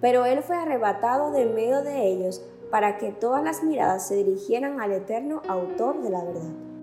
pero 0.00 0.24
él 0.24 0.42
fue 0.42 0.56
arrebatado 0.56 1.30
de 1.30 1.46
medio 1.46 1.82
de 1.82 2.06
ellos 2.06 2.42
para 2.70 2.98
que 2.98 3.12
todas 3.12 3.42
las 3.42 3.62
miradas 3.62 4.06
se 4.06 4.16
dirigieran 4.16 4.80
al 4.80 4.92
eterno 4.92 5.42
autor 5.48 6.02
de 6.02 6.10
la 6.10 6.24
verdad. 6.24 6.75